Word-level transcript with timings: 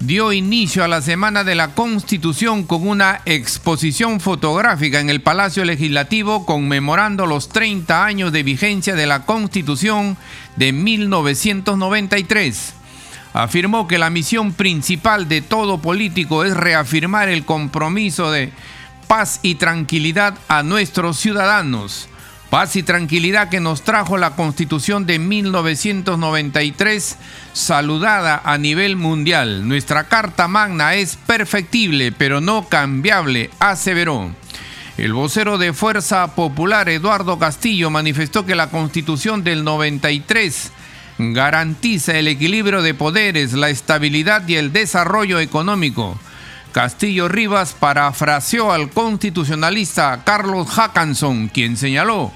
dio 0.00 0.32
inicio 0.32 0.84
a 0.84 0.88
la 0.88 1.02
Semana 1.02 1.44
de 1.44 1.54
la 1.54 1.74
Constitución 1.74 2.64
con 2.64 2.86
una 2.86 3.20
exposición 3.24 4.20
fotográfica 4.20 5.00
en 5.00 5.10
el 5.10 5.22
Palacio 5.22 5.64
Legislativo 5.64 6.46
conmemorando 6.46 7.26
los 7.26 7.48
30 7.48 8.04
años 8.04 8.32
de 8.32 8.42
vigencia 8.42 8.94
de 8.94 9.06
la 9.06 9.24
Constitución 9.24 10.16
de 10.56 10.72
1993 10.72 12.74
afirmó 13.34 13.88
que 13.88 13.98
la 13.98 14.10
misión 14.10 14.52
principal 14.52 15.28
de 15.28 15.42
todo 15.42 15.78
político 15.78 16.44
es 16.44 16.56
reafirmar 16.56 17.28
el 17.28 17.44
compromiso 17.44 18.30
de 18.30 18.52
paz 19.08 19.40
y 19.42 19.56
tranquilidad 19.56 20.38
a 20.48 20.62
nuestros 20.62 21.18
ciudadanos. 21.18 22.08
Paz 22.54 22.76
y 22.76 22.84
tranquilidad 22.84 23.48
que 23.48 23.58
nos 23.58 23.82
trajo 23.82 24.16
la 24.16 24.36
Constitución 24.36 25.06
de 25.06 25.18
1993, 25.18 27.16
saludada 27.52 28.42
a 28.44 28.58
nivel 28.58 28.94
mundial. 28.94 29.66
Nuestra 29.66 30.04
Carta 30.04 30.46
Magna 30.46 30.94
es 30.94 31.16
perfectible, 31.16 32.12
pero 32.12 32.40
no 32.40 32.68
cambiable, 32.68 33.50
aseveró. 33.58 34.30
El 34.96 35.14
vocero 35.14 35.58
de 35.58 35.72
Fuerza 35.72 36.36
Popular, 36.36 36.88
Eduardo 36.88 37.40
Castillo, 37.40 37.90
manifestó 37.90 38.46
que 38.46 38.54
la 38.54 38.70
Constitución 38.70 39.42
del 39.42 39.64
93 39.64 40.70
garantiza 41.18 42.16
el 42.16 42.28
equilibrio 42.28 42.82
de 42.82 42.94
poderes, 42.94 43.54
la 43.54 43.68
estabilidad 43.68 44.46
y 44.46 44.54
el 44.54 44.72
desarrollo 44.72 45.40
económico. 45.40 46.16
Castillo 46.70 47.26
Rivas 47.26 47.74
parafraseó 47.76 48.70
al 48.70 48.90
constitucionalista 48.90 50.22
Carlos 50.22 50.68
Hackanson, 50.68 51.48
quien 51.48 51.76
señaló 51.76 52.32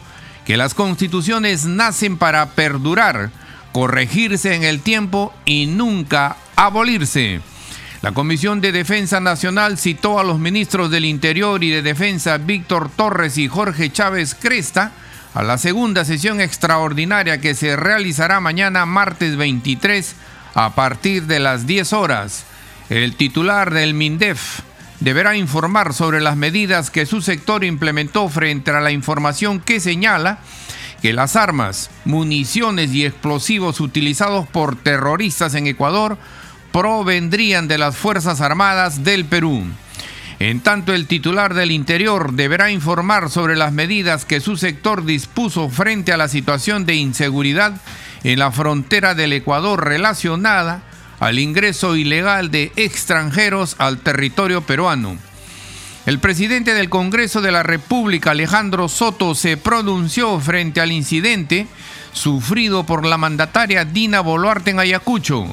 que 0.48 0.56
las 0.56 0.72
constituciones 0.72 1.66
nacen 1.66 2.16
para 2.16 2.46
perdurar, 2.52 3.30
corregirse 3.72 4.54
en 4.54 4.64
el 4.64 4.80
tiempo 4.80 5.34
y 5.44 5.66
nunca 5.66 6.38
abolirse. 6.56 7.42
La 8.00 8.12
Comisión 8.12 8.62
de 8.62 8.72
Defensa 8.72 9.20
Nacional 9.20 9.76
citó 9.76 10.18
a 10.18 10.24
los 10.24 10.38
ministros 10.38 10.90
del 10.90 11.04
Interior 11.04 11.62
y 11.62 11.68
de 11.68 11.82
Defensa 11.82 12.38
Víctor 12.38 12.88
Torres 12.88 13.36
y 13.36 13.46
Jorge 13.46 13.92
Chávez 13.92 14.34
Cresta 14.34 14.92
a 15.34 15.42
la 15.42 15.58
segunda 15.58 16.06
sesión 16.06 16.40
extraordinaria 16.40 17.42
que 17.42 17.54
se 17.54 17.76
realizará 17.76 18.40
mañana 18.40 18.86
martes 18.86 19.36
23 19.36 20.16
a 20.54 20.74
partir 20.74 21.24
de 21.24 21.40
las 21.40 21.66
10 21.66 21.92
horas. 21.92 22.46
El 22.88 23.16
titular 23.16 23.70
del 23.70 23.92
MINDEF 23.92 24.60
deberá 25.00 25.36
informar 25.36 25.94
sobre 25.94 26.20
las 26.20 26.36
medidas 26.36 26.90
que 26.90 27.06
su 27.06 27.22
sector 27.22 27.64
implementó 27.64 28.28
frente 28.28 28.70
a 28.70 28.80
la 28.80 28.90
información 28.90 29.60
que 29.60 29.80
señala 29.80 30.38
que 31.02 31.12
las 31.12 31.36
armas, 31.36 31.90
municiones 32.04 32.92
y 32.92 33.04
explosivos 33.04 33.80
utilizados 33.80 34.48
por 34.48 34.76
terroristas 34.76 35.54
en 35.54 35.66
Ecuador 35.66 36.18
provendrían 36.72 37.68
de 37.68 37.78
las 37.78 37.96
Fuerzas 37.96 38.40
Armadas 38.40 39.04
del 39.04 39.24
Perú. 39.24 39.64
En 40.40 40.60
tanto, 40.60 40.94
el 40.94 41.06
titular 41.06 41.54
del 41.54 41.72
Interior 41.72 42.32
deberá 42.32 42.70
informar 42.70 43.30
sobre 43.30 43.56
las 43.56 43.72
medidas 43.72 44.24
que 44.24 44.40
su 44.40 44.56
sector 44.56 45.04
dispuso 45.04 45.68
frente 45.68 46.12
a 46.12 46.16
la 46.16 46.28
situación 46.28 46.86
de 46.86 46.94
inseguridad 46.94 47.80
en 48.22 48.38
la 48.38 48.52
frontera 48.52 49.14
del 49.14 49.32
Ecuador 49.32 49.84
relacionada 49.84 50.82
al 51.20 51.38
ingreso 51.38 51.96
ilegal 51.96 52.50
de 52.50 52.72
extranjeros 52.76 53.76
al 53.78 53.98
territorio 53.98 54.62
peruano. 54.62 55.16
El 56.06 56.20
presidente 56.20 56.74
del 56.74 56.88
Congreso 56.88 57.40
de 57.40 57.52
la 57.52 57.62
República, 57.62 58.30
Alejandro 58.30 58.88
Soto, 58.88 59.34
se 59.34 59.56
pronunció 59.56 60.40
frente 60.40 60.80
al 60.80 60.92
incidente 60.92 61.66
sufrido 62.12 62.84
por 62.84 63.04
la 63.04 63.18
mandataria 63.18 63.84
Dina 63.84 64.20
Boluarte 64.20 64.70
en 64.70 64.80
Ayacucho 64.80 65.46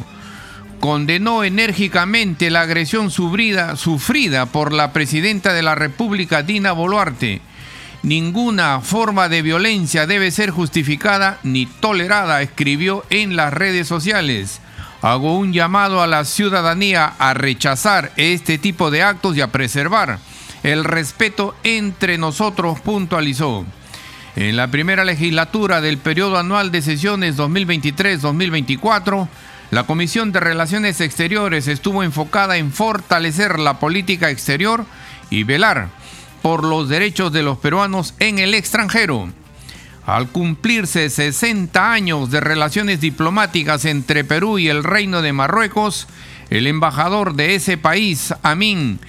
condenó 0.79 1.43
enérgicamente 1.43 2.51
la 2.51 2.61
agresión 2.61 3.09
sufrida, 3.09 3.75
sufrida 3.75 4.45
por 4.45 4.71
la 4.71 4.93
presidenta 4.93 5.53
de 5.53 5.63
la 5.63 5.73
República, 5.73 6.43
Dina 6.43 6.73
Boluarte. 6.73 7.41
Ninguna 8.03 8.81
forma 8.81 9.27
de 9.27 9.41
violencia 9.41 10.05
debe 10.05 10.29
ser 10.29 10.51
justificada 10.51 11.39
ni 11.41 11.65
tolerada, 11.65 12.43
escribió 12.43 13.03
en 13.09 13.35
las 13.35 13.51
redes 13.51 13.87
sociales. 13.87 14.61
Hago 15.05 15.37
un 15.37 15.53
llamado 15.53 16.01
a 16.01 16.07
la 16.07 16.25
ciudadanía 16.25 17.13
a 17.19 17.35
rechazar 17.35 18.11
este 18.17 18.57
tipo 18.57 18.89
de 18.89 19.03
actos 19.03 19.37
y 19.37 19.41
a 19.41 19.51
preservar 19.51 20.17
el 20.63 20.83
respeto 20.83 21.53
entre 21.63 22.17
nosotros, 22.17 22.79
puntualizó. 22.79 23.67
En 24.35 24.57
la 24.57 24.71
primera 24.71 25.05
legislatura 25.05 25.79
del 25.79 25.99
periodo 25.99 26.39
anual 26.39 26.71
de 26.71 26.81
sesiones 26.81 27.37
2023-2024, 27.37 29.27
la 29.69 29.83
Comisión 29.83 30.31
de 30.31 30.39
Relaciones 30.39 30.99
Exteriores 30.99 31.67
estuvo 31.67 32.01
enfocada 32.01 32.57
en 32.57 32.71
fortalecer 32.71 33.59
la 33.59 33.77
política 33.77 34.31
exterior 34.31 34.87
y 35.29 35.43
velar 35.43 35.89
por 36.41 36.63
los 36.63 36.89
derechos 36.89 37.31
de 37.31 37.43
los 37.43 37.59
peruanos 37.59 38.15
en 38.17 38.39
el 38.39 38.55
extranjero. 38.55 39.29
Al 40.05 40.29
cumplirse 40.29 41.09
60 41.09 41.91
años 41.91 42.29
de 42.29 42.39
relaciones 42.39 43.01
diplomáticas 43.01 43.85
entre 43.85 44.23
Perú 44.23 44.59
y 44.59 44.69
el 44.69 44.83
Reino 44.83 45.23
de 45.23 45.33
Marruecos, 45.33 46.07
el 46.51 46.67
embajador 46.67 47.33
de 47.33 47.55
ese 47.55 47.77
país, 47.77 48.33
Amin 48.43 48.99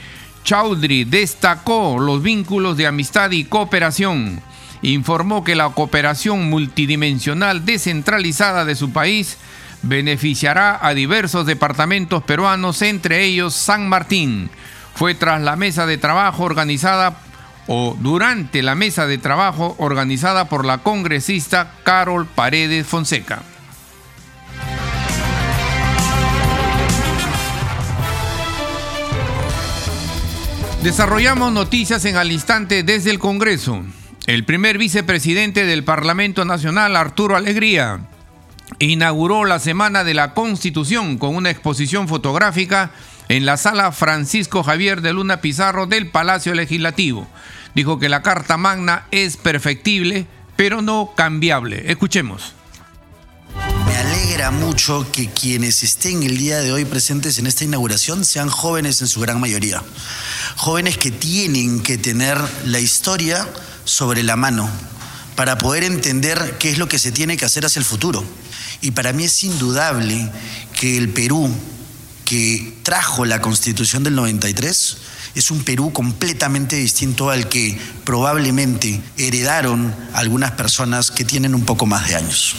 Chaudhry, 0.42 1.04
destacó 1.04 1.98
los 1.98 2.22
vínculos 2.22 2.78
de 2.78 2.86
amistad 2.86 3.30
y 3.32 3.44
cooperación. 3.44 4.40
Informó 4.80 5.44
que 5.44 5.54
la 5.54 5.68
cooperación 5.70 6.48
multidimensional 6.48 7.66
descentralizada 7.66 8.64
de 8.64 8.74
su 8.74 8.92
país 8.92 9.36
beneficiará 9.82 10.78
a 10.80 10.94
diversos 10.94 11.44
departamentos 11.44 12.22
peruanos, 12.22 12.80
entre 12.80 13.24
ellos 13.24 13.54
San 13.54 13.88
Martín. 13.88 14.48
Fue 14.94 15.14
tras 15.14 15.42
la 15.42 15.56
mesa 15.56 15.84
de 15.84 15.98
trabajo 15.98 16.44
organizada 16.44 17.18
o 17.66 17.96
durante 17.98 18.62
la 18.62 18.74
mesa 18.74 19.06
de 19.06 19.18
trabajo 19.18 19.74
organizada 19.78 20.48
por 20.48 20.64
la 20.64 20.78
congresista 20.78 21.72
Carol 21.84 22.26
Paredes 22.26 22.86
Fonseca. 22.86 23.42
Desarrollamos 30.82 31.52
noticias 31.52 32.04
en 32.04 32.16
al 32.16 32.30
instante 32.30 32.84
desde 32.84 33.10
el 33.10 33.18
Congreso. 33.18 33.82
El 34.26 34.44
primer 34.44 34.78
vicepresidente 34.78 35.64
del 35.64 35.82
Parlamento 35.82 36.44
Nacional, 36.44 36.94
Arturo 36.94 37.36
Alegría, 37.36 38.00
inauguró 38.78 39.44
la 39.44 39.58
Semana 39.58 40.04
de 40.04 40.14
la 40.14 40.32
Constitución 40.32 41.18
con 41.18 41.34
una 41.34 41.50
exposición 41.50 42.06
fotográfica 42.06 42.90
en 43.28 43.46
la 43.46 43.56
sala 43.56 43.90
Francisco 43.92 44.62
Javier 44.62 45.00
de 45.00 45.12
Luna 45.12 45.40
Pizarro 45.40 45.86
del 45.86 46.08
Palacio 46.08 46.54
Legislativo. 46.54 47.26
Dijo 47.76 47.98
que 47.98 48.08
la 48.08 48.22
Carta 48.22 48.56
Magna 48.56 49.06
es 49.10 49.36
perfectible, 49.36 50.26
pero 50.56 50.80
no 50.80 51.12
cambiable. 51.14 51.92
Escuchemos. 51.92 52.54
Me 53.86 53.94
alegra 53.94 54.50
mucho 54.50 55.06
que 55.12 55.28
quienes 55.28 55.82
estén 55.82 56.22
el 56.22 56.38
día 56.38 56.60
de 56.60 56.72
hoy 56.72 56.86
presentes 56.86 57.38
en 57.38 57.46
esta 57.46 57.64
inauguración 57.64 58.24
sean 58.24 58.48
jóvenes 58.48 59.02
en 59.02 59.08
su 59.08 59.20
gran 59.20 59.40
mayoría. 59.40 59.82
Jóvenes 60.56 60.96
que 60.96 61.10
tienen 61.10 61.82
que 61.82 61.98
tener 61.98 62.38
la 62.64 62.80
historia 62.80 63.46
sobre 63.84 64.22
la 64.22 64.36
mano 64.36 64.70
para 65.34 65.58
poder 65.58 65.84
entender 65.84 66.56
qué 66.58 66.70
es 66.70 66.78
lo 66.78 66.88
que 66.88 66.98
se 66.98 67.12
tiene 67.12 67.36
que 67.36 67.44
hacer 67.44 67.66
hacia 67.66 67.80
el 67.80 67.84
futuro. 67.84 68.24
Y 68.80 68.92
para 68.92 69.12
mí 69.12 69.24
es 69.24 69.44
indudable 69.44 70.32
que 70.72 70.96
el 70.96 71.10
Perú 71.10 71.54
que 72.24 72.78
trajo 72.82 73.26
la 73.26 73.42
constitución 73.42 74.02
del 74.02 74.14
93 74.14 74.96
es 75.36 75.50
un 75.50 75.62
Perú 75.62 75.92
completamente 75.92 76.76
distinto 76.76 77.28
al 77.28 77.48
que 77.48 77.78
probablemente 78.04 79.00
heredaron 79.18 79.94
algunas 80.14 80.52
personas 80.52 81.10
que 81.10 81.26
tienen 81.26 81.54
un 81.54 81.66
poco 81.66 81.84
más 81.84 82.08
de 82.08 82.16
años. 82.16 82.56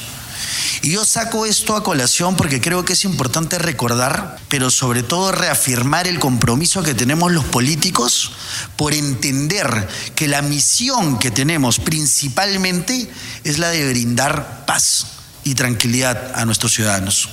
Y 0.84 0.92
yo 0.92 1.04
saco 1.04 1.48
esto 1.48 1.76
a 1.76 1.84
colación 1.84 2.36
porque 2.36 2.62
creo 2.62 2.86
que 2.86 2.94
es 2.94 3.04
importante 3.04 3.58
recordar, 3.58 4.38
pero 4.48 4.70
sobre 4.70 5.02
todo 5.02 5.32
reafirmar 5.32 6.08
el 6.08 6.20
compromiso 6.20 6.84
que 6.84 6.94
tenemos 6.94 7.32
los 7.32 7.46
políticos 7.46 8.32
por 8.76 8.94
entender 8.94 9.88
que 10.16 10.28
la 10.28 10.44
misión 10.44 11.18
que 11.18 11.32
tenemos 11.32 11.80
principalmente 11.80 13.10
es 13.44 13.58
la 13.58 13.70
de 13.70 13.90
brindar 13.90 14.66
paz 14.68 15.08
y 15.44 15.56
tranquilidad 15.56 16.34
a 16.36 16.46
nuestros 16.46 16.74
ciudadanos. 16.74 17.30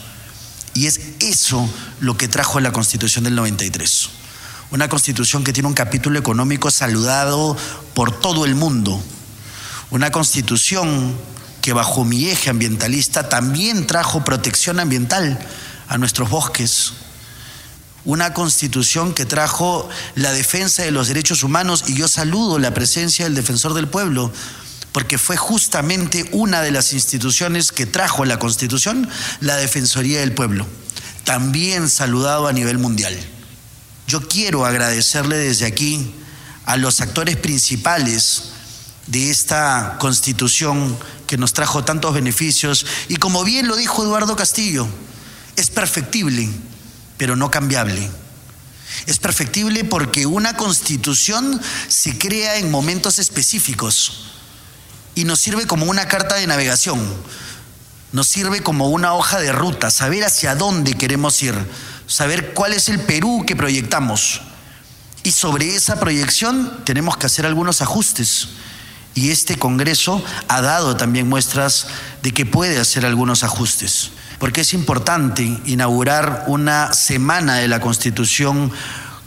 Y 0.72 0.86
es 0.86 1.00
eso 1.20 1.68
lo 2.00 2.16
que 2.16 2.28
trajo 2.28 2.60
la 2.60 2.72
Constitución 2.72 3.24
del 3.24 3.34
93. 3.34 4.23
Una 4.74 4.88
constitución 4.88 5.44
que 5.44 5.52
tiene 5.52 5.68
un 5.68 5.74
capítulo 5.74 6.18
económico 6.18 6.68
saludado 6.68 7.56
por 7.94 8.10
todo 8.10 8.44
el 8.44 8.56
mundo, 8.56 9.00
una 9.92 10.10
constitución 10.10 11.14
que 11.62 11.72
bajo 11.72 12.04
mi 12.04 12.28
eje 12.28 12.50
ambientalista 12.50 13.28
también 13.28 13.86
trajo 13.86 14.24
protección 14.24 14.80
ambiental 14.80 15.38
a 15.86 15.96
nuestros 15.96 16.28
bosques, 16.28 16.92
una 18.04 18.34
constitución 18.34 19.14
que 19.14 19.24
trajo 19.24 19.88
la 20.16 20.32
defensa 20.32 20.82
de 20.82 20.90
los 20.90 21.06
derechos 21.06 21.44
humanos 21.44 21.84
y 21.86 21.94
yo 21.94 22.08
saludo 22.08 22.58
la 22.58 22.74
presencia 22.74 23.26
del 23.26 23.36
defensor 23.36 23.74
del 23.74 23.86
pueblo, 23.86 24.32
porque 24.90 25.18
fue 25.18 25.36
justamente 25.36 26.28
una 26.32 26.62
de 26.62 26.72
las 26.72 26.92
instituciones 26.92 27.70
que 27.70 27.86
trajo 27.86 28.24
la 28.24 28.40
constitución, 28.40 29.08
la 29.38 29.54
Defensoría 29.54 30.18
del 30.18 30.32
Pueblo, 30.32 30.66
también 31.22 31.88
saludado 31.88 32.48
a 32.48 32.52
nivel 32.52 32.78
mundial. 32.78 33.16
Yo 34.06 34.28
quiero 34.28 34.66
agradecerle 34.66 35.36
desde 35.36 35.66
aquí 35.66 36.14
a 36.66 36.76
los 36.76 37.00
actores 37.00 37.36
principales 37.36 38.50
de 39.06 39.30
esta 39.30 39.96
constitución 39.98 40.96
que 41.26 41.36
nos 41.36 41.52
trajo 41.52 41.84
tantos 41.84 42.14
beneficios 42.14 42.86
y 43.08 43.16
como 43.16 43.44
bien 43.44 43.68
lo 43.68 43.76
dijo 43.76 44.02
Eduardo 44.02 44.36
Castillo, 44.36 44.86
es 45.56 45.70
perfectible, 45.70 46.48
pero 47.16 47.36
no 47.36 47.50
cambiable. 47.50 48.10
Es 49.06 49.18
perfectible 49.18 49.84
porque 49.84 50.26
una 50.26 50.56
constitución 50.56 51.60
se 51.88 52.16
crea 52.18 52.56
en 52.56 52.70
momentos 52.70 53.18
específicos 53.18 54.30
y 55.14 55.24
nos 55.24 55.40
sirve 55.40 55.66
como 55.66 55.86
una 55.86 56.08
carta 56.08 56.36
de 56.36 56.46
navegación, 56.46 57.00
nos 58.12 58.28
sirve 58.28 58.62
como 58.62 58.88
una 58.88 59.14
hoja 59.14 59.40
de 59.40 59.52
ruta, 59.52 59.90
saber 59.90 60.24
hacia 60.24 60.54
dónde 60.54 60.94
queremos 60.94 61.42
ir 61.42 61.54
saber 62.06 62.54
cuál 62.54 62.72
es 62.72 62.88
el 62.88 63.00
Perú 63.00 63.44
que 63.46 63.56
proyectamos. 63.56 64.42
Y 65.22 65.32
sobre 65.32 65.74
esa 65.74 65.98
proyección 65.98 66.84
tenemos 66.84 67.16
que 67.16 67.26
hacer 67.26 67.46
algunos 67.46 67.80
ajustes. 67.82 68.48
Y 69.14 69.30
este 69.30 69.56
Congreso 69.56 70.22
ha 70.48 70.60
dado 70.60 70.96
también 70.96 71.28
muestras 71.28 71.86
de 72.22 72.32
que 72.32 72.44
puede 72.44 72.78
hacer 72.78 73.06
algunos 73.06 73.44
ajustes. 73.44 74.10
Porque 74.38 74.62
es 74.62 74.74
importante 74.74 75.60
inaugurar 75.64 76.44
una 76.48 76.92
semana 76.92 77.56
de 77.56 77.68
la 77.68 77.80
Constitución 77.80 78.72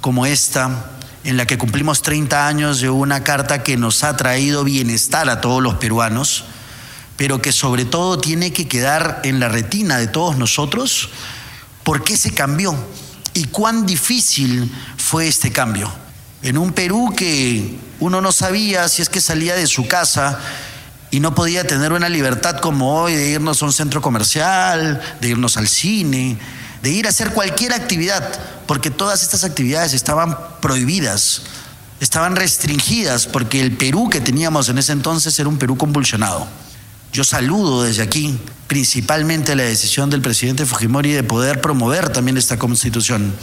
como 0.01 0.25
esta, 0.25 0.91
en 1.23 1.38
la 1.38 1.47
que 1.47 1.57
cumplimos 1.57 2.01
30 2.01 2.47
años 2.47 2.81
de 2.81 2.89
una 2.89 3.23
carta 3.23 3.63
que 3.63 3.77
nos 3.77 4.03
ha 4.03 4.15
traído 4.18 4.63
bienestar 4.63 5.30
a 5.30 5.41
todos 5.41 5.63
los 5.63 5.75
peruanos, 5.75 6.44
pero 7.15 7.41
que 7.41 7.51
sobre 7.51 7.85
todo 7.85 8.19
tiene 8.19 8.53
que 8.53 8.68
quedar 8.68 9.21
en 9.23 9.39
la 9.39 9.47
retina 9.47 9.97
de 9.97 10.07
todos 10.07 10.38
nosotros 10.38 11.09
¿Por 11.87 12.03
qué 12.03 12.17
se 12.17 12.31
cambió? 12.31 12.75
¿Y 13.33 13.45
cuán 13.45 13.85
difícil 13.85 14.69
fue 14.97 15.29
este 15.29 15.53
cambio? 15.53 15.89
En 16.41 16.57
un 16.57 16.73
Perú 16.73 17.13
que 17.15 17.79
uno 18.01 18.19
no 18.19 18.33
sabía 18.33 18.89
si 18.89 19.01
es 19.01 19.07
que 19.07 19.21
salía 19.21 19.55
de 19.55 19.67
su 19.67 19.87
casa 19.87 20.37
y 21.11 21.21
no 21.21 21.33
podía 21.33 21.65
tener 21.65 21.93
una 21.93 22.09
libertad 22.09 22.57
como 22.59 22.93
hoy 22.93 23.15
de 23.15 23.29
irnos 23.29 23.61
a 23.61 23.67
un 23.67 23.71
centro 23.71 24.01
comercial, 24.01 24.99
de 25.21 25.29
irnos 25.29 25.55
al 25.55 25.69
cine, 25.69 26.37
de 26.81 26.89
ir 26.89 27.05
a 27.05 27.09
hacer 27.11 27.31
cualquier 27.31 27.71
actividad, 27.71 28.37
porque 28.65 28.91
todas 28.91 29.23
estas 29.23 29.45
actividades 29.45 29.93
estaban 29.93 30.37
prohibidas, 30.59 31.43
estaban 32.01 32.35
restringidas, 32.35 33.27
porque 33.27 33.61
el 33.61 33.77
Perú 33.77 34.09
que 34.09 34.19
teníamos 34.19 34.67
en 34.67 34.77
ese 34.77 34.91
entonces 34.91 35.39
era 35.39 35.47
un 35.47 35.57
Perú 35.57 35.77
convulsionado. 35.77 36.49
Yo 37.12 37.24
saludo 37.24 37.83
desde 37.83 38.04
aquí 38.04 38.38
principalmente 38.68 39.56
la 39.56 39.63
decisión 39.63 40.09
del 40.09 40.21
presidente 40.21 40.65
Fujimori 40.65 41.13
de 41.13 41.24
poder 41.24 41.62
promover 41.62 42.09
también 42.09 42.38
esta 42.38 42.59
constitución. 42.59 43.33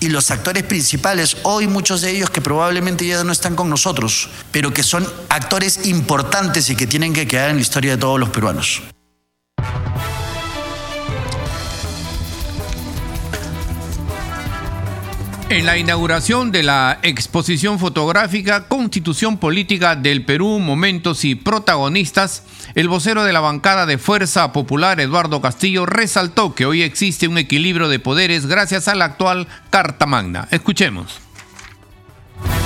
Y 0.00 0.08
los 0.08 0.32
actores 0.32 0.64
principales, 0.64 1.36
hoy 1.44 1.68
muchos 1.68 2.00
de 2.00 2.10
ellos 2.10 2.28
que 2.28 2.40
probablemente 2.40 3.06
ya 3.06 3.22
no 3.22 3.30
están 3.30 3.54
con 3.54 3.70
nosotros, 3.70 4.28
pero 4.50 4.74
que 4.74 4.82
son 4.82 5.06
actores 5.28 5.86
importantes 5.86 6.68
y 6.70 6.76
que 6.76 6.88
tienen 6.88 7.12
que 7.12 7.28
quedar 7.28 7.50
en 7.50 7.56
la 7.56 7.62
historia 7.62 7.92
de 7.92 7.98
todos 7.98 8.18
los 8.18 8.30
peruanos. 8.30 8.82
En 15.48 15.66
la 15.66 15.76
inauguración 15.76 16.50
de 16.50 16.62
la 16.62 16.98
exposición 17.02 17.78
fotográfica 17.78 18.68
Constitución 18.68 19.36
Política 19.36 19.94
del 19.94 20.24
Perú, 20.24 20.58
Momentos 20.58 21.26
y 21.26 21.34
Protagonistas, 21.34 22.42
el 22.74 22.88
vocero 22.88 23.24
de 23.24 23.32
la 23.32 23.40
bancada 23.40 23.86
de 23.86 23.98
Fuerza 23.98 24.52
Popular, 24.52 25.00
Eduardo 25.00 25.40
Castillo, 25.40 25.86
resaltó 25.86 26.54
que 26.54 26.66
hoy 26.66 26.82
existe 26.82 27.28
un 27.28 27.38
equilibrio 27.38 27.88
de 27.88 27.98
poderes 27.98 28.46
gracias 28.46 28.88
a 28.88 28.94
la 28.94 29.06
actual 29.06 29.46
Carta 29.70 30.06
Magna. 30.06 30.48
Escuchemos. 30.50 31.20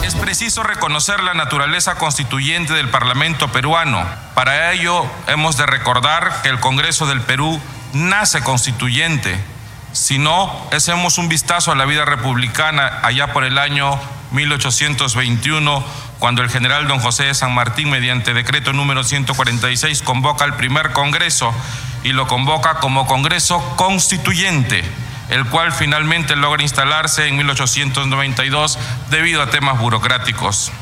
Es 0.05 0.14
preciso 0.14 0.62
reconocer 0.62 1.23
la 1.23 1.35
naturaleza 1.35 1.97
constituyente 1.97 2.73
del 2.75 2.88
Parlamento 2.88 3.49
peruano. 3.49 4.05
Para 4.35 4.73
ello 4.73 5.05
hemos 5.26 5.56
de 5.56 5.67
recordar 5.67 6.43
que 6.43 6.49
el 6.49 6.61
Congreso 6.61 7.06
del 7.06 7.20
Perú 7.23 7.61
nace 7.93 8.41
constituyente. 8.43 9.37
Si 9.96 10.19
no, 10.19 10.52
hacemos 10.72 11.16
un 11.16 11.31
vistazo 11.31 11.72
a 11.72 11.75
la 11.75 11.87
vida 11.87 12.04
republicana 12.04 13.00
allá 13.02 13.32
por 13.32 13.44
el 13.44 13.56
año 13.56 13.98
1821 14.32 15.82
cuando 16.19 16.43
el 16.43 16.50
general 16.50 16.87
don 16.87 17.00
José 17.00 17.25
de 17.25 17.34
San 17.34 17.54
Martín, 17.54 17.88
mediante 17.88 18.34
decreto 18.34 18.75
número 18.75 19.04
146, 19.04 20.02
convoca 20.02 20.44
al 20.44 20.54
primer 20.58 20.93
Congreso 20.93 21.50
y 22.04 22.12
lo 22.12 22.26
convoca 22.26 22.75
como 22.75 23.06
Congreso 23.06 23.58
Constituyente, 23.76 24.84
el 25.31 25.46
cual 25.46 25.72
finalmente 25.72 26.37
logra 26.37 26.62
instalarse 26.62 27.28
en 27.28 27.38
1892 27.38 28.78
debido 29.08 29.40
a 29.40 29.48
temas 29.48 29.78
burocráticos. 29.78 30.72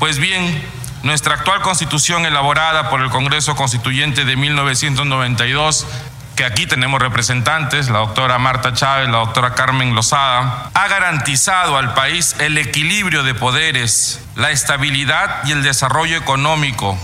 Pues 0.00 0.18
bien, 0.18 0.60
nuestra 1.04 1.34
actual 1.34 1.60
constitución 1.60 2.26
elaborada 2.26 2.90
por 2.90 3.00
el 3.00 3.10
Congreso 3.10 3.54
Constituyente 3.54 4.24
de 4.24 4.34
1992 4.34 5.86
que 6.36 6.44
aquí 6.44 6.66
tenemos 6.66 7.00
representantes, 7.00 7.88
la 7.88 8.00
doctora 8.00 8.38
Marta 8.38 8.72
Chávez, 8.72 9.08
la 9.08 9.18
doctora 9.18 9.54
Carmen 9.54 9.94
Lozada, 9.94 10.70
ha 10.74 10.88
garantizado 10.88 11.78
al 11.78 11.94
país 11.94 12.34
el 12.40 12.58
equilibrio 12.58 13.22
de 13.22 13.34
poderes, 13.34 14.20
la 14.34 14.50
estabilidad 14.50 15.44
y 15.44 15.52
el 15.52 15.62
desarrollo 15.62 16.16
económico, 16.16 16.98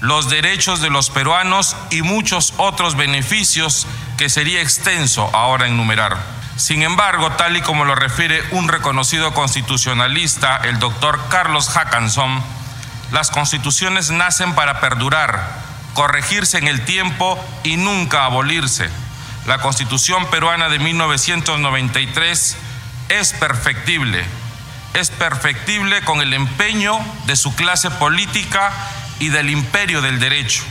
los 0.00 0.30
derechos 0.30 0.80
de 0.80 0.90
los 0.90 1.10
peruanos 1.10 1.76
y 1.90 2.02
muchos 2.02 2.54
otros 2.56 2.96
beneficios 2.96 3.86
que 4.16 4.30
sería 4.30 4.62
extenso 4.62 5.28
ahora 5.34 5.66
enumerar. 5.66 6.16
Sin 6.56 6.82
embargo, 6.82 7.30
tal 7.32 7.56
y 7.56 7.60
como 7.60 7.84
lo 7.84 7.94
refiere 7.94 8.42
un 8.52 8.68
reconocido 8.68 9.34
constitucionalista, 9.34 10.56
el 10.64 10.78
doctor 10.78 11.20
Carlos 11.28 11.68
Hackanson, 11.68 12.42
las 13.10 13.30
constituciones 13.30 14.10
nacen 14.10 14.54
para 14.54 14.80
perdurar 14.80 15.61
corregirse 15.94 16.58
en 16.58 16.68
el 16.68 16.84
tiempo 16.84 17.38
y 17.62 17.76
nunca 17.76 18.24
abolirse. 18.24 18.88
La 19.46 19.58
constitución 19.58 20.26
peruana 20.30 20.68
de 20.68 20.78
1993 20.78 22.56
es 23.08 23.32
perfectible, 23.34 24.24
es 24.94 25.10
perfectible 25.10 26.00
con 26.02 26.20
el 26.20 26.32
empeño 26.32 26.98
de 27.26 27.36
su 27.36 27.54
clase 27.54 27.90
política 27.90 28.72
y 29.18 29.28
del 29.28 29.50
imperio 29.50 30.00
del 30.00 30.20
derecho. 30.20 30.62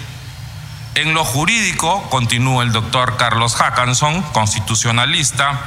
En 0.95 1.13
lo 1.13 1.23
jurídico, 1.23 2.09
continúa 2.09 2.63
el 2.63 2.71
doctor 2.71 3.17
Carlos 3.17 3.55
Hackanson, 3.55 4.21
constitucionalista, 4.33 5.59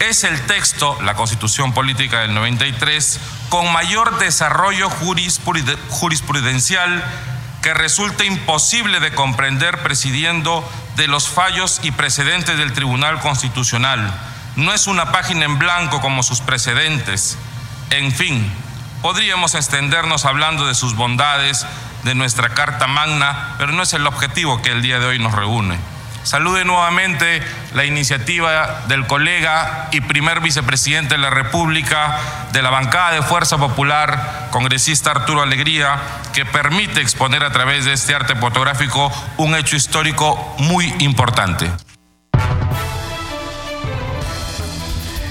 es 0.00 0.24
el 0.24 0.40
texto, 0.46 0.96
la 1.02 1.14
constitución 1.14 1.72
política 1.72 2.20
del 2.20 2.34
93, 2.34 3.20
con 3.48 3.72
mayor 3.72 4.18
desarrollo 4.18 4.90
jurisprudencial 4.90 7.04
resulta 7.74 8.24
imposible 8.24 9.00
de 9.00 9.14
comprender 9.14 9.82
presidiendo 9.82 10.68
de 10.96 11.08
los 11.08 11.28
fallos 11.28 11.80
y 11.82 11.90
precedentes 11.90 12.58
del 12.58 12.72
Tribunal 12.72 13.20
Constitucional. 13.20 14.12
No 14.56 14.72
es 14.72 14.86
una 14.86 15.12
página 15.12 15.44
en 15.44 15.58
blanco 15.58 16.00
como 16.00 16.22
sus 16.22 16.40
precedentes. 16.40 17.38
En 17.90 18.12
fin, 18.12 18.50
podríamos 19.02 19.54
extendernos 19.54 20.24
hablando 20.24 20.66
de 20.66 20.74
sus 20.74 20.94
bondades, 20.96 21.66
de 22.04 22.14
nuestra 22.14 22.50
Carta 22.50 22.86
Magna, 22.86 23.54
pero 23.58 23.72
no 23.72 23.82
es 23.82 23.92
el 23.92 24.06
objetivo 24.06 24.62
que 24.62 24.70
el 24.70 24.82
día 24.82 24.98
de 24.98 25.06
hoy 25.06 25.18
nos 25.18 25.32
reúne. 25.32 25.78
Salude 26.22 26.64
nuevamente 26.64 27.42
la 27.74 27.84
iniciativa 27.84 28.82
del 28.88 29.06
colega 29.06 29.88
y 29.92 30.00
primer 30.00 30.40
vicepresidente 30.40 31.14
de 31.14 31.20
la 31.20 31.30
República 31.30 32.18
de 32.52 32.62
la 32.62 32.70
bancada 32.70 33.12
de 33.12 33.22
Fuerza 33.22 33.58
Popular, 33.58 34.48
congresista 34.50 35.10
Arturo 35.10 35.42
Alegría, 35.42 35.98
que 36.34 36.44
permite 36.44 37.00
exponer 37.00 37.42
a 37.42 37.52
través 37.52 37.84
de 37.84 37.92
este 37.92 38.14
arte 38.14 38.34
fotográfico 38.36 39.10
un 39.38 39.54
hecho 39.54 39.76
histórico 39.76 40.54
muy 40.58 40.94
importante. 40.98 41.70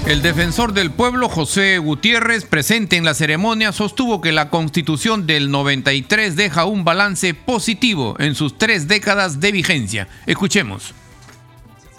El 0.08 0.22
defensor 0.22 0.72
del 0.72 0.90
pueblo, 0.90 1.28
José 1.28 1.80
Gutiérrez, 1.80 2.46
presente 2.46 2.96
en 2.96 3.04
la 3.04 3.14
ceremonia, 3.14 3.74
sostuvo 3.74 4.22
que 4.22 4.32
la 4.32 4.50
constitución 4.50 5.28
del 5.28 5.52
93 5.52 6.38
deja 6.38 6.64
un 6.64 6.86
balance 6.86 7.34
positivo 7.34 8.16
en 8.18 8.34
sus 8.34 8.58
tres 8.58 8.88
décadas 8.88 9.42
de 9.42 9.52
vigencia. 9.52 10.08
Escuchemos. 10.26 10.94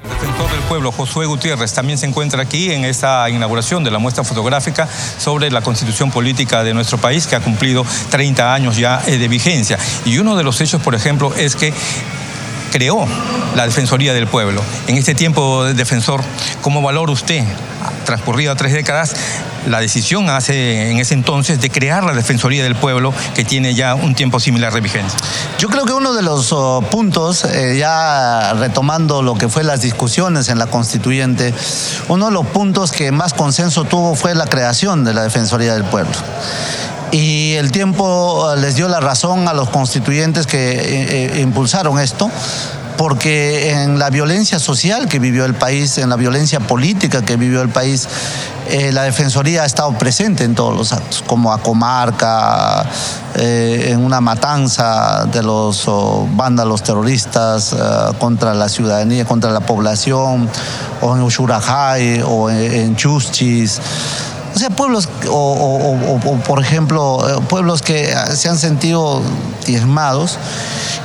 El 0.02 0.08
defensor 0.08 0.50
del 0.50 0.60
Pueblo, 0.60 0.90
Josué 0.90 1.26
Gutiérrez, 1.26 1.74
también 1.74 1.98
se 1.98 2.06
encuentra 2.06 2.40
aquí 2.40 2.72
en 2.72 2.86
esta 2.86 3.28
inauguración 3.28 3.84
de 3.84 3.90
la 3.90 3.98
muestra 3.98 4.24
fotográfica 4.24 4.88
sobre 5.18 5.50
la 5.50 5.60
constitución 5.60 6.10
política 6.10 6.64
de 6.64 6.72
nuestro 6.72 6.96
país, 6.96 7.26
que 7.26 7.36
ha 7.36 7.40
cumplido 7.40 7.84
30 8.10 8.54
años 8.54 8.78
ya 8.78 9.02
eh, 9.06 9.18
de 9.18 9.28
vigencia. 9.28 9.78
Y 10.06 10.16
uno 10.16 10.34
de 10.34 10.44
los 10.44 10.58
hechos, 10.62 10.80
por 10.80 10.94
ejemplo, 10.94 11.34
es 11.36 11.56
que 11.56 11.74
creó 12.70 13.06
la 13.56 13.66
Defensoría 13.66 14.12
del 14.14 14.26
Pueblo. 14.26 14.62
En 14.86 14.96
este 14.96 15.14
tiempo, 15.14 15.64
defensor, 15.64 16.22
¿cómo 16.62 16.82
valora 16.82 17.12
usted, 17.12 17.44
transcurrido 18.04 18.54
tres 18.56 18.72
décadas, 18.72 19.14
la 19.66 19.80
decisión 19.80 20.30
hace 20.30 20.90
en 20.90 20.98
ese 20.98 21.14
entonces 21.14 21.60
de 21.60 21.70
crear 21.70 22.04
la 22.04 22.12
Defensoría 22.12 22.62
del 22.62 22.74
Pueblo 22.74 23.12
que 23.34 23.44
tiene 23.44 23.74
ya 23.74 23.94
un 23.94 24.14
tiempo 24.14 24.40
similar 24.40 24.72
de 24.72 24.80
vigencia? 24.80 25.18
Yo 25.58 25.68
creo 25.68 25.84
que 25.84 25.92
uno 25.92 26.14
de 26.14 26.22
los 26.22 26.52
oh, 26.52 26.82
puntos, 26.90 27.44
eh, 27.44 27.76
ya 27.78 28.54
retomando 28.54 29.22
lo 29.22 29.34
que 29.34 29.48
fue 29.48 29.64
las 29.64 29.82
discusiones 29.82 30.48
en 30.48 30.58
la 30.58 30.66
constituyente, 30.66 31.52
uno 32.08 32.26
de 32.26 32.32
los 32.32 32.46
puntos 32.46 32.92
que 32.92 33.12
más 33.12 33.34
consenso 33.34 33.84
tuvo 33.84 34.14
fue 34.14 34.34
la 34.34 34.46
creación 34.46 35.04
de 35.04 35.14
la 35.14 35.22
Defensoría 35.22 35.74
del 35.74 35.84
Pueblo 35.84 36.12
y 37.10 37.54
el 37.54 37.72
tiempo 37.72 38.54
les 38.56 38.76
dio 38.76 38.88
la 38.88 39.00
razón 39.00 39.48
a 39.48 39.54
los 39.54 39.70
constituyentes 39.70 40.46
que 40.46 40.72
eh, 40.72 41.36
eh, 41.36 41.40
impulsaron 41.40 41.98
esto 41.98 42.30
porque 42.96 43.70
en 43.70 43.98
la 44.00 44.10
violencia 44.10 44.58
social 44.58 45.08
que 45.08 45.20
vivió 45.20 45.44
el 45.44 45.54
país, 45.54 45.98
en 45.98 46.10
la 46.10 46.16
violencia 46.16 46.58
política 46.58 47.22
que 47.22 47.36
vivió 47.36 47.62
el 47.62 47.68
país, 47.68 48.08
eh, 48.68 48.90
la 48.90 49.04
Defensoría 49.04 49.62
ha 49.62 49.66
estado 49.66 49.96
presente 49.96 50.42
en 50.42 50.56
todos 50.56 50.76
los 50.76 50.92
actos, 50.92 51.22
como 51.24 51.52
a 51.52 51.58
Comarca, 51.58 52.84
en 53.36 54.04
una 54.04 54.20
matanza 54.20 55.26
de 55.26 55.44
los 55.44 55.88
vándalos 56.34 56.82
terroristas 56.82 57.72
contra 58.18 58.52
la 58.52 58.68
ciudadanía, 58.68 59.24
contra 59.24 59.52
la 59.52 59.60
población, 59.60 60.48
o 61.00 61.14
en 61.14 61.22
Ushurajay, 61.22 62.22
o 62.26 62.50
en, 62.50 62.56
en 62.58 62.96
Chuschis. 62.96 63.80
O 64.58 64.60
sea, 64.60 64.70
pueblos, 64.70 65.08
o, 65.30 66.18
por 66.44 66.60
ejemplo, 66.60 67.24
eh, 67.28 67.40
pueblos 67.48 67.80
que 67.80 68.12
se 68.34 68.48
han 68.48 68.58
sentido 68.58 69.22
diezmados 69.64 70.36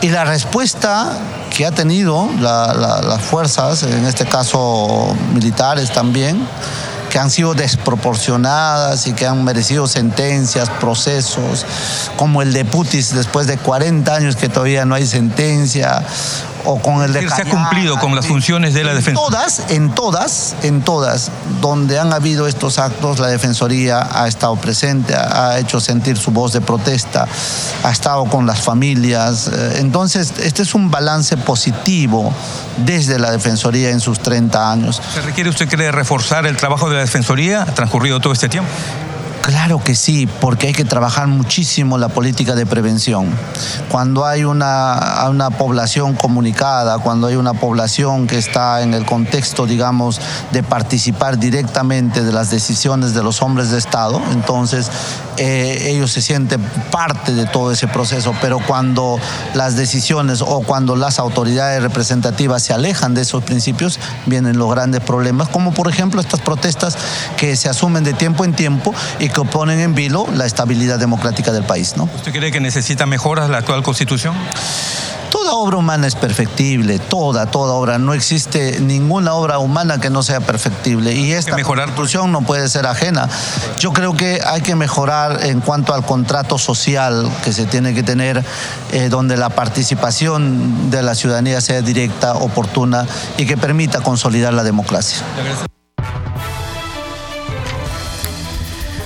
y 0.02 0.10
la 0.10 0.26
respuesta 0.26 1.12
que 1.56 1.68
ha 1.68 1.72
tenido 1.72 2.28
las 2.40 3.22
fuerzas, 3.22 3.84
en 3.84 4.08
este 4.08 4.26
caso 4.26 5.16
militares 5.36 5.92
también, 5.92 6.48
que 7.12 7.20
han 7.20 7.30
sido 7.30 7.54
desproporcionadas 7.54 9.06
y 9.06 9.14
que 9.14 9.28
han 9.28 9.44
merecido 9.44 9.86
sentencias, 9.86 10.68
procesos, 10.80 11.64
como 12.18 12.42
el 12.42 12.54
de 12.54 12.66
Putis 12.66 13.14
después 13.14 13.46
de 13.46 13.60
40 13.60 14.16
años 14.16 14.36
que 14.36 14.50
todavía 14.50 14.84
no 14.86 14.96
hay 14.96 15.06
sentencia, 15.06 16.04
o 16.66 16.82
con 16.82 17.02
el 17.04 17.14
de 17.14 17.28
Se 17.30 17.42
ha 17.42 17.46
cumplido 17.46 18.00
con 18.00 18.16
las 18.16 18.26
funciones 18.26 18.74
de 18.74 18.84
la 18.84 18.94
defensa. 18.94 19.20
Todas, 19.20 19.64
en 19.70 19.94
todas, 19.94 20.56
en 20.64 20.82
todas, 20.82 21.32
donde 21.62 22.00
han 22.00 22.14
habido 22.14 22.48
estos 22.48 22.80
actos, 22.80 23.20
la 23.20 23.28
Defensoría 23.28 24.08
ha 24.12 24.28
estado 24.28 24.56
presente, 24.56 25.16
ha 25.16 25.60
hecho 25.60 25.80
sentir 25.80 26.18
su 26.18 26.32
voz 26.32 26.54
de 26.54 26.62
protesta, 26.62 27.28
ha 27.84 27.92
estado 27.92 28.26
con 28.26 28.46
las 28.46 28.62
familias. 28.62 29.48
Eh, 29.48 29.78
entonces, 29.80 30.34
este 30.40 30.62
es 30.62 30.76
un 30.76 30.92
balance 30.92 31.38
positivo 31.38 32.34
desde 32.78 33.20
la 33.20 33.32
Defensoría 33.32 33.90
en 33.90 34.00
sus 34.00 34.20
30 34.20 34.72
años. 34.72 35.02
¿Se 35.14 35.22
requiere 35.22 35.50
usted 35.50 35.68
cree 35.68 35.92
reforzar 35.92 36.46
el 36.46 36.58
trabajo 36.58 36.90
de 36.90 36.96
la 36.96 37.02
Defensoría 37.02 37.66
transcurrido 37.66 38.20
todo 38.20 38.34
este 38.34 38.50
tiempo? 38.50 38.70
Claro 39.44 39.84
que 39.84 39.94
sí, 39.94 40.26
porque 40.40 40.68
hay 40.68 40.74
que 40.74 40.86
trabajar 40.86 41.28
muchísimo 41.28 41.98
la 41.98 42.08
política 42.08 42.56
de 42.56 42.66
prevención. 42.66 43.30
Cuando 43.90 44.26
hay 44.26 44.46
una, 44.46 45.26
una, 45.30 45.50
población 45.50 46.14
comunicada, 46.14 47.00
cuando 47.00 47.28
hay 47.28 47.36
una 47.36 47.54
población 47.54 48.26
que 48.26 48.38
está 48.38 48.82
en 48.84 48.94
el 48.94 49.06
contexto, 49.06 49.66
digamos, 49.66 50.22
de 50.54 50.64
participar 50.64 51.40
directamente 51.40 52.24
de 52.24 52.32
las 52.32 52.52
decisiones 52.52 53.14
de 53.14 53.22
los 53.22 53.42
hombres 53.42 53.70
de 53.70 53.80
Estado, 53.80 54.22
entonces 54.32 54.90
eh, 55.36 55.90
ellos 55.90 56.12
se 56.14 56.22
sienten 56.22 56.62
parte 56.90 57.34
de 57.34 57.46
todo 57.46 57.74
ese 57.74 57.90
proceso, 57.90 58.34
pero 58.40 58.60
cuando 58.66 59.20
las 59.56 59.76
decisiones 59.76 60.42
o 60.42 60.62
cuando 60.62 60.96
las 60.96 61.20
autoridades 61.20 61.84
representativas 61.84 62.64
se 62.64 62.74
alejan 62.74 63.14
de 63.14 63.24
esos 63.24 63.44
principios, 63.44 64.00
vienen 64.26 64.58
los 64.58 64.72
grandes 64.72 65.02
problemas, 65.02 65.50
como 65.50 65.74
por 65.74 65.90
ejemplo 65.90 66.22
estas 66.22 66.40
protestas 66.40 66.96
que 67.36 67.58
se 67.58 67.68
asumen 67.68 68.06
de 68.06 68.14
tiempo 68.14 68.46
en 68.46 68.54
tiempo 68.54 68.96
y 69.20 69.33
que 69.34 69.44
ponen 69.44 69.80
en 69.80 69.96
vilo 69.96 70.28
la 70.34 70.46
estabilidad 70.46 71.00
democrática 71.00 71.52
del 71.52 71.64
país. 71.64 71.96
¿no? 71.98 72.10
¿Usted 72.16 72.32
cree 72.32 72.52
que 72.52 72.60
necesita 72.60 73.06
mejoras 73.06 73.50
la 73.50 73.58
actual 73.58 73.84
constitución? 73.84 74.36
Toda 75.30 75.54
obra 75.54 75.78
humana 75.78 76.06
es 76.06 76.14
perfectible, 76.14 77.00
toda, 77.00 77.48
toda 77.48 77.74
obra. 77.74 77.98
No 77.98 78.14
existe 78.14 78.80
ninguna 78.80 79.34
obra 79.34 79.58
humana 79.58 80.00
que 80.00 80.12
no 80.12 80.22
sea 80.22 80.42
perfectible. 80.42 81.14
Y 81.14 81.34
esta 81.34 81.60
constitución 81.64 82.32
no 82.32 82.44
puede 82.44 82.70
ser 82.70 82.86
ajena. 82.86 83.28
Yo 83.80 83.94
creo 83.94 84.16
que 84.16 84.42
hay 84.46 84.62
que 84.62 84.76
mejorar 84.76 85.44
en 85.44 85.60
cuanto 85.60 85.96
al 85.96 86.06
contrato 86.06 86.60
social 86.60 87.28
que 87.44 87.52
se 87.52 87.66
tiene 87.66 87.96
que 87.96 88.04
tener, 88.04 88.44
eh, 88.92 89.10
donde 89.10 89.36
la 89.36 89.50
participación 89.50 90.92
de 90.92 91.02
la 91.02 91.16
ciudadanía 91.16 91.62
sea 91.62 91.82
directa, 91.82 92.36
oportuna 92.36 93.08
y 93.38 93.48
que 93.48 93.58
permita 93.58 94.02
consolidar 94.02 94.54
la 94.54 94.64
democracia. 94.64 95.18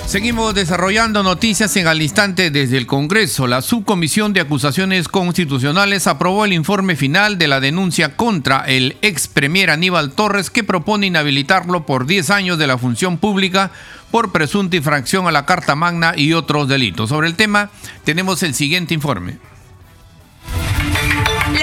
Seguimos 0.08 0.54
desarrollando 0.54 1.22
noticias 1.22 1.76
en 1.76 1.86
al 1.86 2.00
instante 2.00 2.50
desde 2.50 2.78
el 2.78 2.86
Congreso. 2.86 3.46
La 3.46 3.60
Subcomisión 3.60 4.32
de 4.32 4.40
Acusaciones 4.40 5.06
Constitucionales 5.06 6.06
aprobó 6.06 6.46
el 6.46 6.54
informe 6.54 6.96
final 6.96 7.36
de 7.36 7.46
la 7.46 7.60
denuncia 7.60 8.16
contra 8.16 8.64
el 8.64 8.96
ex 9.02 9.28
premier 9.28 9.68
Aníbal 9.68 10.12
Torres 10.12 10.48
que 10.48 10.64
propone 10.64 11.08
inhabilitarlo 11.08 11.84
por 11.84 12.06
10 12.06 12.30
años 12.30 12.56
de 12.56 12.66
la 12.66 12.78
función 12.78 13.18
pública 13.18 13.70
por 14.10 14.32
presunta 14.32 14.76
infracción 14.76 15.28
a 15.28 15.30
la 15.30 15.44
Carta 15.44 15.74
Magna 15.74 16.14
y 16.16 16.32
otros 16.32 16.68
delitos. 16.68 17.10
Sobre 17.10 17.28
el 17.28 17.34
tema 17.34 17.68
tenemos 18.04 18.42
el 18.42 18.54
siguiente 18.54 18.94
informe. 18.94 19.36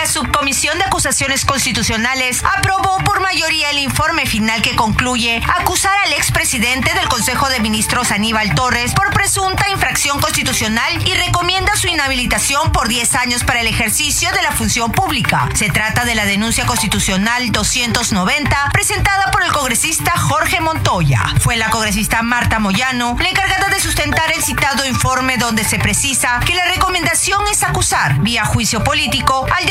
La 0.06 0.12
Subcomisión 0.12 0.78
de 0.78 0.84
Acusaciones 0.84 1.46
Constitucionales 1.46 2.44
aprobó 2.44 3.00
por 3.00 3.22
mayoría 3.22 3.72
el 3.72 3.80
informe 3.80 4.28
final 4.28 4.62
que 4.62 4.76
concluye 4.76 5.42
acusar 5.58 5.98
al 6.06 6.14
expresidente 6.14 6.94
del 6.94 7.10
Consejo 7.10 7.50
de 7.50 7.60
Ministros 7.60 8.12
Aníbal 8.12 8.54
Torres 8.54 8.94
por 8.94 9.12
presunta 9.12 9.68
infracción 9.68 10.22
constitucional 10.22 10.94
y 11.08 11.14
recomienda 11.16 11.76
su 11.76 11.88
inhabilitación 11.88 12.72
por 12.72 12.88
10 12.88 13.16
años 13.16 13.44
para 13.44 13.62
el 13.62 13.68
ejercicio 13.68 14.32
de 14.32 14.44
la 14.44 14.52
función 14.52 14.92
pública. 14.92 15.50
Se 15.56 15.72
trata 15.72 16.06
de 16.06 16.14
la 16.14 16.26
denuncia 16.26 16.68
constitucional 16.68 17.52
290 17.52 18.70
presentada 18.74 19.32
por 19.32 19.42
el 19.42 19.52
congresista 19.52 20.12
Jorge 20.12 20.62
Montoya. 20.62 21.34
Fue 21.40 21.56
la 21.58 21.72
congresista 21.72 22.22
Marta 22.22 22.60
Moyano 22.60 23.18
la 23.20 23.30
encargada 23.30 23.70
de 23.70 23.80
sustentar 23.80 24.32
el 24.34 24.44
citado 24.44 24.86
informe 24.86 25.38
donde 25.38 25.64
se 25.64 25.80
precisa 25.80 26.40
que 26.46 26.54
la 26.54 26.66
recomendación 26.66 27.42
es 27.52 27.64
acusar 27.64 28.20
vía 28.20 28.46
juicio 28.46 28.84
político 28.84 29.48
al 29.52 29.66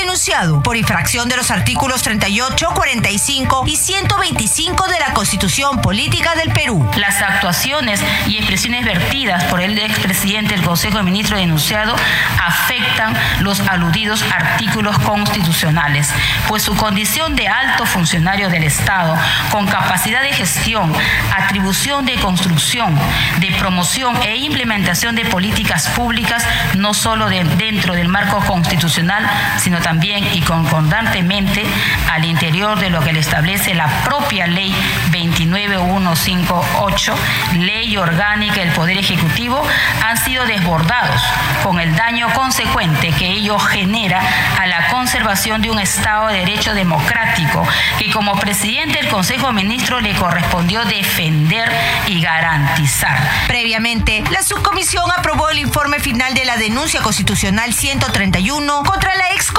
por 0.63 0.75
infracción 0.79 1.29
de 1.29 1.37
los 1.37 1.51
artículos 1.51 2.03
38, 2.03 2.71
45 2.75 3.65
y 3.67 3.77
125 3.77 4.89
de 4.89 4.99
la 4.99 5.13
Constitución 5.13 5.83
Política 5.83 6.35
del 6.35 6.51
Perú. 6.51 6.89
Las 6.97 7.21
actuaciones 7.21 8.01
y 8.27 8.39
expresiones 8.39 8.87
vertidas 8.87 9.45
por 9.45 9.61
el 9.61 9.79
expresidente 9.79 10.55
del 10.55 10.65
Consejo 10.65 10.97
de 10.97 11.03
Ministros 11.03 11.39
denunciado 11.39 11.95
afectan 12.43 13.15
los 13.41 13.61
aludidos 13.61 14.25
artículos 14.35 14.99
constitucionales, 15.01 16.09
pues 16.49 16.63
su 16.63 16.75
condición 16.75 17.37
de 17.37 17.49
alto 17.49 17.85
funcionario 17.85 18.49
del 18.49 18.65
Estado, 18.65 19.19
con 19.51 19.67
capacidad 19.67 20.23
de 20.23 20.33
gestión, 20.33 20.91
atribución 21.37 22.07
de 22.07 22.15
construcción, 22.15 22.99
de 23.41 23.53
promoción 23.59 24.17
e 24.23 24.37
implementación 24.37 25.17
de 25.17 25.27
políticas 25.27 25.89
públicas, 25.89 26.47
no 26.77 26.95
solo 26.95 27.29
dentro 27.29 27.95
del 27.95 28.09
marco 28.09 28.39
constitucional, 28.41 29.29
sino 29.59 29.81
también 29.81 30.14
también 30.15 30.35
y 30.35 30.41
concordantemente 30.43 31.65
al 32.11 32.25
interior 32.25 32.79
de 32.79 32.91
lo 32.91 33.01
que 33.01 33.13
le 33.13 33.21
establece 33.21 33.75
la 33.75 33.89
propia 34.05 34.47
ley 34.47 34.75
29158, 35.11 37.15
ley 37.59 37.97
orgánica 37.97 38.61
del 38.61 38.71
Poder 38.71 38.99
Ejecutivo, 38.99 39.63
han 40.05 40.17
sido 40.17 40.47
desbordados 40.47 41.23
con 41.63 41.81
el 41.81 41.95
daño 41.97 42.33
consecuente 42.33 43.11
que 43.13 43.27
ello 43.27 43.59
genera 43.59 44.21
a 44.61 44.67
la 44.67 44.89
conservación 44.89 45.63
de 45.63 45.71
un 45.71 45.79
Estado 45.79 46.29
de 46.29 46.39
Derecho 46.39 46.75
democrático 46.75 47.67
que 47.99 48.11
como 48.11 48.39
presidente 48.39 48.99
del 48.99 49.09
Consejo 49.09 49.49
de 49.49 49.55
Ministros 49.55 50.03
le 50.03 50.15
correspondió 50.15 50.85
defender 50.85 51.71
y 52.07 52.21
garantizar. 52.21 53.19
Previamente, 53.47 54.25
la 54.31 54.43
subcomisión 54.43 55.05
aprobó 55.17 55.51
el 55.51 55.59
informe 55.59 56.01
final 56.01 56.35
de 56.35 56.45
la 56.45 56.57
denuncia 56.57 57.01
constitucional 57.01 57.73
131 57.73 58.83
contra 58.85 59.15
la 59.15 59.31
ex 59.33 59.51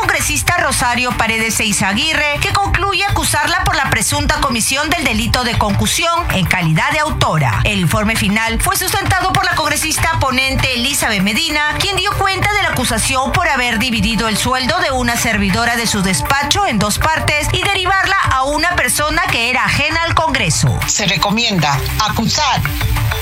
Rosario 0.57 1.11
Paredes 1.11 1.59
Eizaguirre, 1.59 2.39
que 2.41 2.51
concluye 2.53 3.05
acusarla 3.05 3.63
por 3.63 3.75
la 3.75 3.89
presunta 3.89 4.41
comisión 4.41 4.89
del 4.89 5.03
delito 5.03 5.43
de 5.43 5.57
concusión 5.57 6.25
en 6.31 6.45
calidad 6.45 6.91
de 6.91 6.99
autora. 6.99 7.61
El 7.63 7.79
informe 7.79 8.15
final 8.15 8.59
fue 8.61 8.75
sustentado 8.75 9.31
por 9.33 9.45
la 9.45 9.55
congresista 9.55 10.19
ponente 10.19 10.73
Elizabeth 10.73 11.21
Medina, 11.21 11.75
quien 11.79 11.95
dio 11.95 12.11
cuenta 12.17 12.51
de 12.53 12.63
la 12.63 12.69
acusación 12.69 13.31
por 13.31 13.47
haber 13.47 13.79
dividido 13.79 14.27
el 14.27 14.37
sueldo 14.37 14.79
de 14.79 14.91
una 14.91 15.15
servidora 15.17 15.75
de 15.75 15.87
su 15.87 16.01
despacho 16.01 16.65
en 16.65 16.79
dos 16.79 16.97
partes 16.97 17.47
y 17.53 17.63
derivarla 17.63 18.17
a 18.31 18.43
una 18.43 18.75
persona 18.75 19.23
que 19.31 19.49
era 19.49 19.65
ajena 19.65 20.03
al 20.03 20.15
Congreso. 20.15 20.79
Se 20.87 21.05
recomienda 21.05 21.79
acusar 21.99 22.61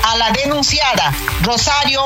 a 0.04 0.16
la 0.16 0.30
denunciada 0.30 1.12
Rosario 1.42 2.02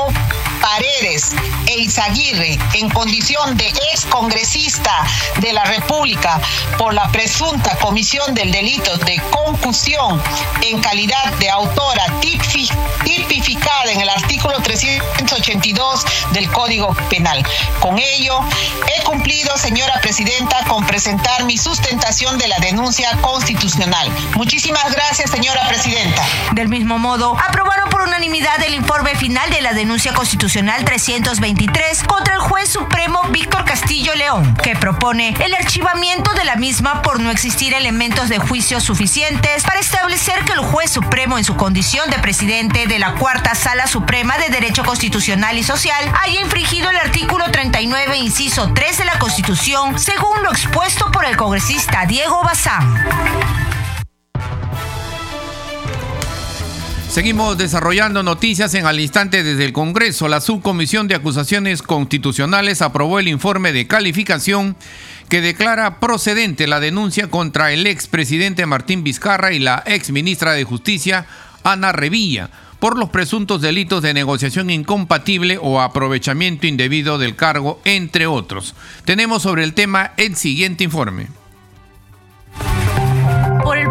Paredes 0.61 1.31
e 1.67 1.79
Izaguirre 1.79 2.59
en 2.73 2.89
condición 2.89 3.55
de 3.55 3.67
ex 3.67 4.05
congresista 4.05 5.05
de 5.39 5.53
la 5.53 5.63
República 5.63 6.41
por 6.77 6.93
la 6.93 7.09
presunta 7.11 7.77
comisión 7.77 8.33
del 8.33 8.51
delito 8.51 8.97
de 8.97 9.21
concusión 9.31 10.21
en 10.61 10.81
calidad 10.81 11.31
de 11.39 11.49
autora 11.49 12.03
tipificada 12.19 13.91
en 13.91 14.01
el 14.01 14.09
artículo 14.09 14.59
382 14.61 16.05
del 16.33 16.51
Código 16.51 16.93
Penal. 17.09 17.45
Con 17.79 17.97
ello, 17.97 18.39
he 18.97 19.03
cumplido, 19.03 19.55
señora 19.57 19.99
presidenta, 20.01 20.63
con 20.65 20.85
presentar 20.85 21.45
mi 21.45 21.57
sustentación 21.57 22.37
de 22.37 22.47
la 22.47 22.59
denuncia 22.59 23.11
constitucional. 23.21 24.09
Muchísimas 24.35 24.91
gracias, 24.91 25.31
señora 25.31 25.67
presidenta. 25.67 26.23
Del 26.53 26.67
mismo 26.67 26.97
modo, 26.97 27.37
aprobaron 27.39 27.89
por 27.89 28.01
unanimidad 28.01 28.61
el 28.63 28.73
informe 28.73 29.15
final 29.15 29.49
de 29.49 29.61
la 29.61 29.73
denuncia 29.73 30.13
constitucional 30.13 30.48
323 30.51 32.03
contra 32.05 32.33
el 32.33 32.39
juez 32.39 32.69
supremo 32.69 33.21
Víctor 33.29 33.65
Castillo 33.65 34.15
León, 34.15 34.55
que 34.63 34.75
propone 34.75 35.35
el 35.45 35.53
archivamiento 35.53 36.33
de 36.33 36.43
la 36.43 36.55
misma 36.55 37.03
por 37.03 37.19
no 37.19 37.29
existir 37.29 37.75
elementos 37.75 38.29
de 38.29 38.39
juicio 38.39 38.81
suficientes 38.81 39.63
para 39.63 39.79
establecer 39.79 40.43
que 40.45 40.53
el 40.53 40.59
juez 40.59 40.89
supremo 40.89 41.37
en 41.37 41.43
su 41.43 41.55
condición 41.55 42.09
de 42.09 42.17
presidente 42.17 42.87
de 42.87 42.97
la 42.97 43.13
Cuarta 43.13 43.53
Sala 43.53 43.85
Suprema 43.85 44.39
de 44.39 44.49
Derecho 44.49 44.83
Constitucional 44.83 45.55
y 45.55 45.63
Social 45.63 46.11
haya 46.19 46.41
infringido 46.41 46.89
el 46.89 46.97
artículo 46.97 47.45
39, 47.51 48.17
inciso 48.17 48.71
3 48.73 48.97
de 48.97 49.05
la 49.05 49.19
Constitución, 49.19 49.99
según 49.99 50.41
lo 50.41 50.51
expuesto 50.51 51.11
por 51.11 51.25
el 51.25 51.37
congresista 51.37 52.07
Diego 52.07 52.41
Bazán. 52.43 53.58
Seguimos 57.09 57.57
desarrollando 57.57 58.21
noticias 58.21 58.75
en 58.75 58.85
al 58.85 58.99
instante 58.99 59.41
desde 59.41 59.65
el 59.65 59.73
Congreso. 59.73 60.27
La 60.27 60.41
Subcomisión 60.41 61.07
de 61.07 61.15
Acusaciones 61.15 61.81
Constitucionales 61.81 62.83
aprobó 62.83 63.17
el 63.17 63.27
informe 63.27 63.73
de 63.73 63.87
calificación 63.87 64.75
que 65.27 65.41
declara 65.41 65.99
procedente 65.99 66.67
la 66.67 66.79
denuncia 66.79 67.27
contra 67.27 67.71
el 67.71 67.87
expresidente 67.87 68.67
Martín 68.67 69.03
Vizcarra 69.03 69.53
y 69.53 69.59
la 69.59 69.81
exministra 69.87 70.51
de 70.51 70.63
Justicia 70.65 71.25
Ana 71.63 71.91
Revilla 71.91 72.51
por 72.77 72.95
los 72.95 73.09
presuntos 73.09 73.59
delitos 73.59 74.03
de 74.03 74.13
negociación 74.13 74.69
incompatible 74.69 75.57
o 75.59 75.81
aprovechamiento 75.81 76.67
indebido 76.67 77.17
del 77.17 77.35
cargo, 77.35 77.81
entre 77.85 78.27
otros. 78.27 78.75
Tenemos 79.03 79.41
sobre 79.41 79.63
el 79.63 79.73
tema 79.73 80.11
el 80.15 80.35
siguiente 80.35 80.83
informe 80.83 81.38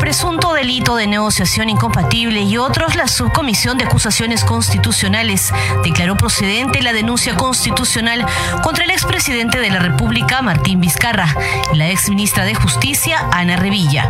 presunto 0.09 0.55
delito 0.55 0.97
de 0.97 1.07
negociación 1.07 1.69
incompatible 1.69 2.41
y 2.41 2.57
otros, 2.57 2.97
la 2.97 3.09
Subcomisión 3.09 3.77
de 3.77 3.85
Acusaciones 3.85 4.43
Constitucionales 4.43 5.53
declaró 5.85 6.17
procedente 6.17 6.81
la 6.81 6.95
denuncia 6.95 7.35
constitucional 7.35 8.25
contra 8.63 8.85
el 8.85 8.91
expresidente 8.91 9.59
de 9.59 9.69
la 9.69 9.81
República, 9.81 10.41
Martín 10.41 10.81
Vizcarra, 10.81 11.29
y 11.75 11.77
la 11.77 11.89
exministra 11.89 12.47
de 12.47 12.55
Justicia, 12.55 13.19
Ana 13.33 13.57
Revilla. 13.57 14.09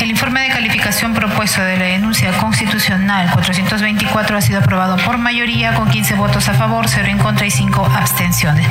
El 0.00 0.10
informe 0.10 0.42
de 0.42 0.48
calificación 0.50 1.14
propuesto 1.14 1.62
de 1.62 1.78
la 1.78 1.84
denuncia 1.84 2.30
constitucional 2.36 3.30
424 3.32 4.36
ha 4.36 4.40
sido 4.42 4.58
aprobado 4.58 4.98
por 4.98 5.16
mayoría 5.16 5.74
con 5.74 5.88
15 5.88 6.16
votos 6.16 6.48
a 6.50 6.54
favor, 6.54 6.86
0 6.86 7.08
en 7.08 7.18
contra 7.18 7.46
y 7.46 7.50
5 7.50 7.86
abstenciones. 7.96 8.66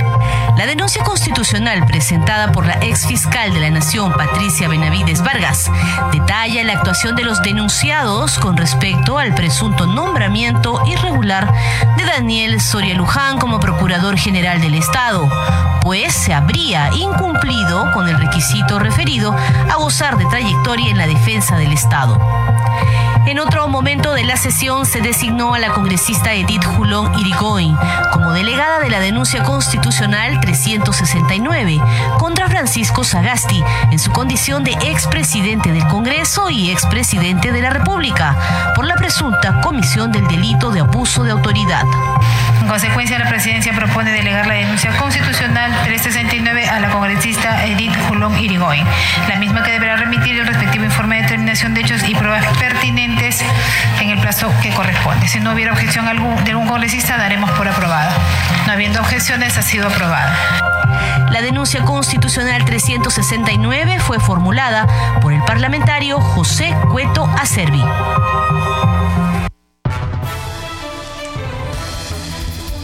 La 0.57 0.67
denuncia 0.67 1.03
constitucional 1.03 1.86
presentada 1.88 2.51
por 2.51 2.67
la 2.67 2.77
ex 2.81 3.07
fiscal 3.07 3.53
de 3.53 3.60
la 3.60 3.72
Nación, 3.72 4.13
Patricia 4.13 4.67
Benavides 4.67 5.24
Vargas, 5.24 5.72
detalla 6.12 6.42
la 6.43 6.73
actuación 6.73 7.15
de 7.15 7.23
los 7.23 7.41
denunciados 7.41 8.38
con 8.38 8.57
respecto 8.57 9.17
al 9.17 9.33
presunto 9.33 9.85
nombramiento 9.88 10.82
irregular 10.86 11.53
de 11.95 12.03
Daniel 12.03 12.60
Soria 12.60 12.95
Luján 12.95 13.39
como 13.39 13.62
Procurador 13.62 14.17
General 14.17 14.60
del 14.60 14.75
Estado, 14.75 15.29
pues 15.82 16.13
se 16.13 16.34
habría 16.34 16.89
incumplido 16.95 17.89
con 17.93 18.10
el 18.10 18.19
requisito 18.19 18.77
referido 18.77 19.34
a 19.34 19.75
gozar 19.77 20.17
de 20.17 20.25
trayectoria 20.25 20.91
en 20.91 20.97
la 20.97 21.08
defensa 21.08 21.56
del 21.56 21.71
Estado. 21.71 22.19
En 23.25 23.39
otro 23.39 23.67
momento 23.67 24.13
de 24.13 24.23
la 24.23 24.38
sesión 24.38 24.86
se 24.86 25.01
designó 25.01 25.53
a 25.53 25.59
la 25.59 25.69
congresista 25.69 26.33
Edith 26.33 26.65
Julón 26.65 27.17
Irigoyen 27.19 27.75
como 28.12 28.33
delegada 28.33 28.79
de 28.79 28.89
la 28.89 28.99
denuncia 28.99 29.43
constitucional 29.43 30.39
369 30.41 31.81
contra 32.19 32.49
Francisco 32.49 33.03
Sagasti 33.03 33.63
en 33.91 33.99
su 33.99 34.12
condición 34.12 34.63
de 34.63 34.71
expresidente 34.71 35.71
del 35.71 35.88
Congreso 35.88 36.49
y 36.49 36.69
expresidente 36.69 37.51
de 37.51 37.62
la 37.62 37.69
República 37.69 38.73
por 38.75 38.86
la 38.86 38.95
presunta 38.95 39.62
comisión 39.62 40.12
del 40.12 40.27
delito 40.27 40.71
de 40.71 40.81
abuso 40.81 41.23
de 41.23 41.31
autoridad. 41.31 41.86
En 42.63 42.69
consecuencia, 42.69 43.19
la 43.19 43.28
presidencia 43.28 43.73
propone 43.73 44.13
delegar 44.13 44.47
la 44.47 44.54
denuncia 44.54 44.95
constitucional 44.95 45.69
369 45.84 46.69
a 46.69 46.80
la 46.80 46.88
congresista 46.91 47.65
Edith 47.65 47.93
Julón 48.08 48.39
Irigoyen, 48.39 48.88
la 49.28 49.36
misma 49.36 49.63
que 49.63 49.71
deberá 49.71 49.97
remitir 49.97 50.39
el 50.39 50.47
respectivo 50.47 50.86
informe 50.86 51.17
de 51.17 51.23
determinación 51.23 51.73
de 51.73 51.82
hechos 51.82 52.08
y 52.08 52.15
pruebas 52.15 52.45
pertinentes 52.60 53.43
en 53.99 54.12
el 54.12 54.19
plazo 54.19 54.49
que 54.62 54.69
corresponde. 54.69 55.28
Si 55.28 55.41
no 55.41 55.52
hubiera 55.52 55.73
objeción 55.73 56.06
de 56.06 56.12
algún 56.52 56.67
congresista, 56.67 57.17
daremos 57.17 57.52
por 57.52 57.67
aprobada. 57.67 58.15
No 58.65 58.71
habiendo 58.71 59.02
objeciones, 59.02 59.58
ha 59.58 59.62
sido 59.62 59.89
aprobada. 59.89 60.34
La 61.32 61.41
denuncia 61.41 61.84
constitucional 61.84 62.63
369 62.63 63.99
fue 63.99 64.21
formulada 64.21 64.88
por 65.19 65.34
el 65.34 65.43
parlamentario 65.43 66.21
José 66.21 66.73
Cueto 66.89 67.30
Acervi. 67.38 67.84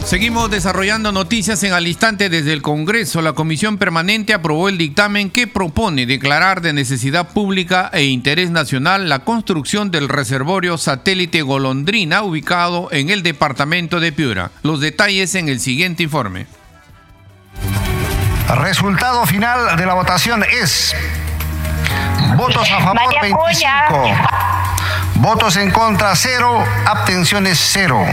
Seguimos 0.09 0.49
desarrollando 0.49 1.11
noticias 1.11 1.61
en 1.61 1.73
al 1.73 1.85
instante 1.85 2.29
desde 2.29 2.51
el 2.51 2.63
Congreso. 2.63 3.21
La 3.21 3.33
Comisión 3.33 3.77
Permanente 3.77 4.33
aprobó 4.33 4.67
el 4.67 4.79
dictamen 4.79 5.29
que 5.29 5.45
propone 5.45 6.07
declarar 6.07 6.61
de 6.61 6.73
necesidad 6.73 7.27
pública 7.27 7.91
e 7.93 8.05
interés 8.05 8.49
nacional 8.49 9.07
la 9.07 9.19
construcción 9.19 9.91
del 9.91 10.09
reservorio 10.09 10.79
satélite 10.79 11.43
Golondrina 11.43 12.23
ubicado 12.23 12.89
en 12.91 13.11
el 13.11 13.21
departamento 13.21 13.99
de 13.99 14.11
Piura. 14.11 14.49
Los 14.63 14.79
detalles 14.79 15.35
en 15.35 15.47
el 15.47 15.59
siguiente 15.59 16.01
informe. 16.01 16.47
Resultado 18.47 19.27
final 19.27 19.77
de 19.77 19.85
la 19.85 19.93
votación 19.93 20.43
es 20.43 20.95
votos 22.35 22.67
a 22.71 22.81
favor 22.81 23.13
25, 23.21 24.11
votos 25.17 25.55
en 25.57 25.69
contra 25.69 26.15
0, 26.15 26.65
abstenciones 26.87 27.59
0 27.73 28.07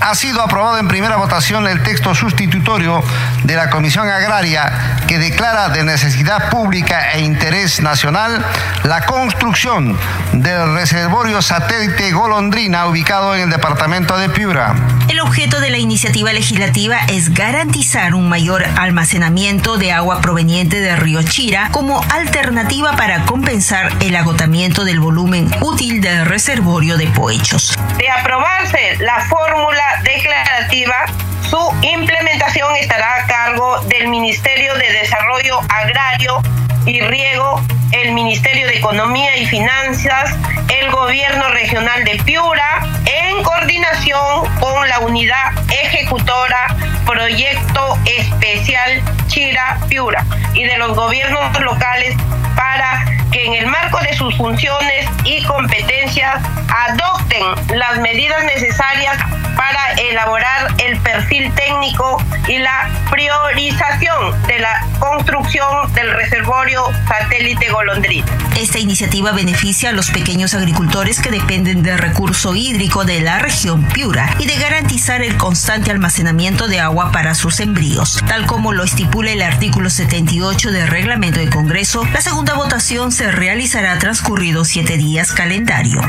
ha 0.00 0.14
sido 0.14 0.42
aprobado 0.42 0.78
en 0.78 0.88
primera 0.88 1.16
votación 1.16 1.66
el 1.66 1.82
texto 1.82 2.14
sustitutorio 2.14 3.02
de 3.44 3.56
la 3.56 3.70
Comisión 3.70 4.08
Agraria 4.08 5.00
que 5.06 5.18
declara 5.18 5.68
de 5.68 5.84
necesidad 5.84 6.50
pública 6.50 7.12
e 7.12 7.20
interés 7.20 7.80
nacional 7.80 8.44
la 8.84 9.04
construcción 9.06 9.98
del 10.32 10.74
reservorio 10.74 11.42
satélite 11.42 12.12
Golondrina 12.12 12.86
ubicado 12.86 13.34
en 13.34 13.42
el 13.42 13.50
departamento 13.50 14.16
de 14.16 14.28
Piura. 14.28 14.74
El 15.08 15.20
objeto 15.20 15.60
de 15.60 15.70
la 15.70 15.78
iniciativa 15.78 16.32
legislativa 16.32 16.98
es 17.08 17.34
garantizar 17.34 18.14
un 18.14 18.28
mayor 18.28 18.64
almacenamiento 18.76 19.76
de 19.76 19.92
agua 19.92 20.20
proveniente 20.20 20.80
del 20.80 20.96
río 20.96 21.22
Chira 21.22 21.68
como 21.72 22.02
alternativa 22.10 22.96
para 22.96 23.24
compensar 23.24 23.92
el 24.00 24.16
agotamiento 24.16 24.84
del 24.84 25.00
volumen 25.00 25.50
útil 25.60 26.00
del 26.00 26.26
reservorio 26.26 26.96
de 26.96 27.08
Poechos. 27.08 27.76
De 27.98 28.08
aprobarse 28.08 28.96
la 29.00 29.26
fórmula 29.28 29.89
declarativa, 30.02 31.06
su 31.42 31.58
implementación 31.82 32.76
estará 32.76 33.16
a 33.16 33.26
cargo 33.26 33.80
del 33.82 34.08
Ministerio 34.08 34.74
de 34.74 34.92
Desarrollo 34.92 35.60
Agrario 35.68 36.40
y 36.86 37.00
Riego, 37.00 37.62
el 37.92 38.12
Ministerio 38.12 38.66
de 38.66 38.78
Economía 38.78 39.36
y 39.36 39.46
Finanzas, 39.46 40.36
el 40.68 40.90
Gobierno 40.90 41.48
Regional 41.50 42.04
de 42.04 42.22
Piura, 42.24 42.86
en 43.06 43.42
coordinación 43.42 44.46
con 44.60 44.88
la 44.88 45.00
Unidad 45.00 45.52
Ejecutora 45.70 46.76
Proyecto 47.06 47.98
Especial 48.04 49.02
Chira 49.26 49.78
Piura 49.88 50.24
y 50.54 50.64
de 50.64 50.78
los 50.78 50.94
gobiernos 50.96 51.58
locales 51.60 52.16
para 52.56 53.04
que 53.30 53.46
en 53.46 53.54
el 53.54 53.66
marco 53.66 53.98
de 54.00 54.14
sus 54.14 54.36
funciones 54.36 55.08
y 55.24 55.42
competencias 55.44 56.42
adopten 56.68 57.78
las 57.78 57.98
medidas 57.98 58.44
necesarias 58.44 59.16
para 59.56 59.92
elaborar 59.94 60.74
el 60.78 60.98
perfil 61.00 61.52
técnico 61.54 62.22
y 62.48 62.58
la 62.58 62.88
priorización 63.10 64.40
de 64.46 64.58
la 64.58 64.86
construcción 64.98 65.92
del 65.94 66.12
reservorio 66.12 66.84
satélite 67.06 67.68
Golondrina. 67.70 68.26
Esta 68.58 68.78
iniciativa 68.78 69.32
beneficia 69.32 69.90
a 69.90 69.92
los 69.92 70.10
pequeños 70.10 70.54
agricultores 70.54 71.20
que 71.20 71.30
dependen 71.30 71.82
del 71.82 71.98
recurso 71.98 72.54
hídrico 72.54 73.04
de 73.04 73.20
la 73.20 73.38
región 73.38 73.84
Piura 73.84 74.34
y 74.38 74.46
de 74.46 74.56
garantizar 74.56 75.22
el 75.22 75.36
constante 75.36 75.90
almacenamiento 75.90 76.68
de 76.68 76.80
agua 76.80 77.10
para 77.12 77.34
sus 77.34 77.56
sembríos. 77.56 78.18
Tal 78.26 78.46
como 78.46 78.72
lo 78.72 78.84
estipula 78.84 79.30
el 79.30 79.42
artículo 79.42 79.90
78 79.90 80.72
del 80.72 80.88
reglamento 80.88 81.40
del 81.40 81.50
Congreso, 81.50 82.04
la 82.12 82.20
segunda 82.20 82.54
votación 82.54 83.12
se 83.20 83.30
realizará 83.30 83.98
transcurridos 83.98 84.68
siete 84.68 84.96
días 84.96 85.32
calendario. 85.32 86.00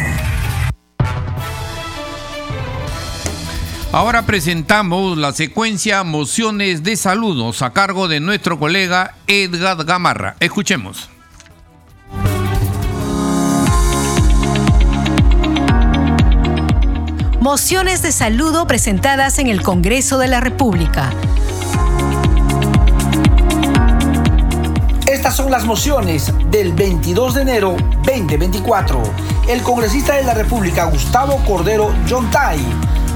Ahora 3.92 4.26
presentamos 4.26 5.18
la 5.18 5.34
secuencia 5.34 6.06
Mociones 6.06 6.84
de 6.84 6.96
Saludos 6.96 7.64
a 7.64 7.74
cargo 7.74 8.08
de 8.08 8.22
nuestro 8.22 8.58
colega 8.58 9.16
Edgar 9.28 9.84
Gamarra. 9.84 10.38
Escuchemos. 10.40 11.10
Mociones 17.42 18.02
de 18.04 18.14
saludo 18.14 18.68
presentadas 18.68 19.38
en 19.38 19.48
el 19.48 19.62
Congreso 19.62 20.18
de 20.18 20.30
la 20.30 20.40
República. 20.40 21.12
Estas 25.12 25.36
son 25.36 25.52
las 25.52 25.66
mociones 25.66 26.34
del 26.50 26.72
22 26.72 27.34
de 27.34 27.42
enero 27.42 27.76
2024. 28.06 29.04
El 29.50 29.62
congresista 29.62 30.16
de 30.16 30.24
la 30.24 30.34
República, 30.34 30.86
Gustavo 30.86 31.36
Cordero 31.46 31.94
Yontay, 32.06 32.66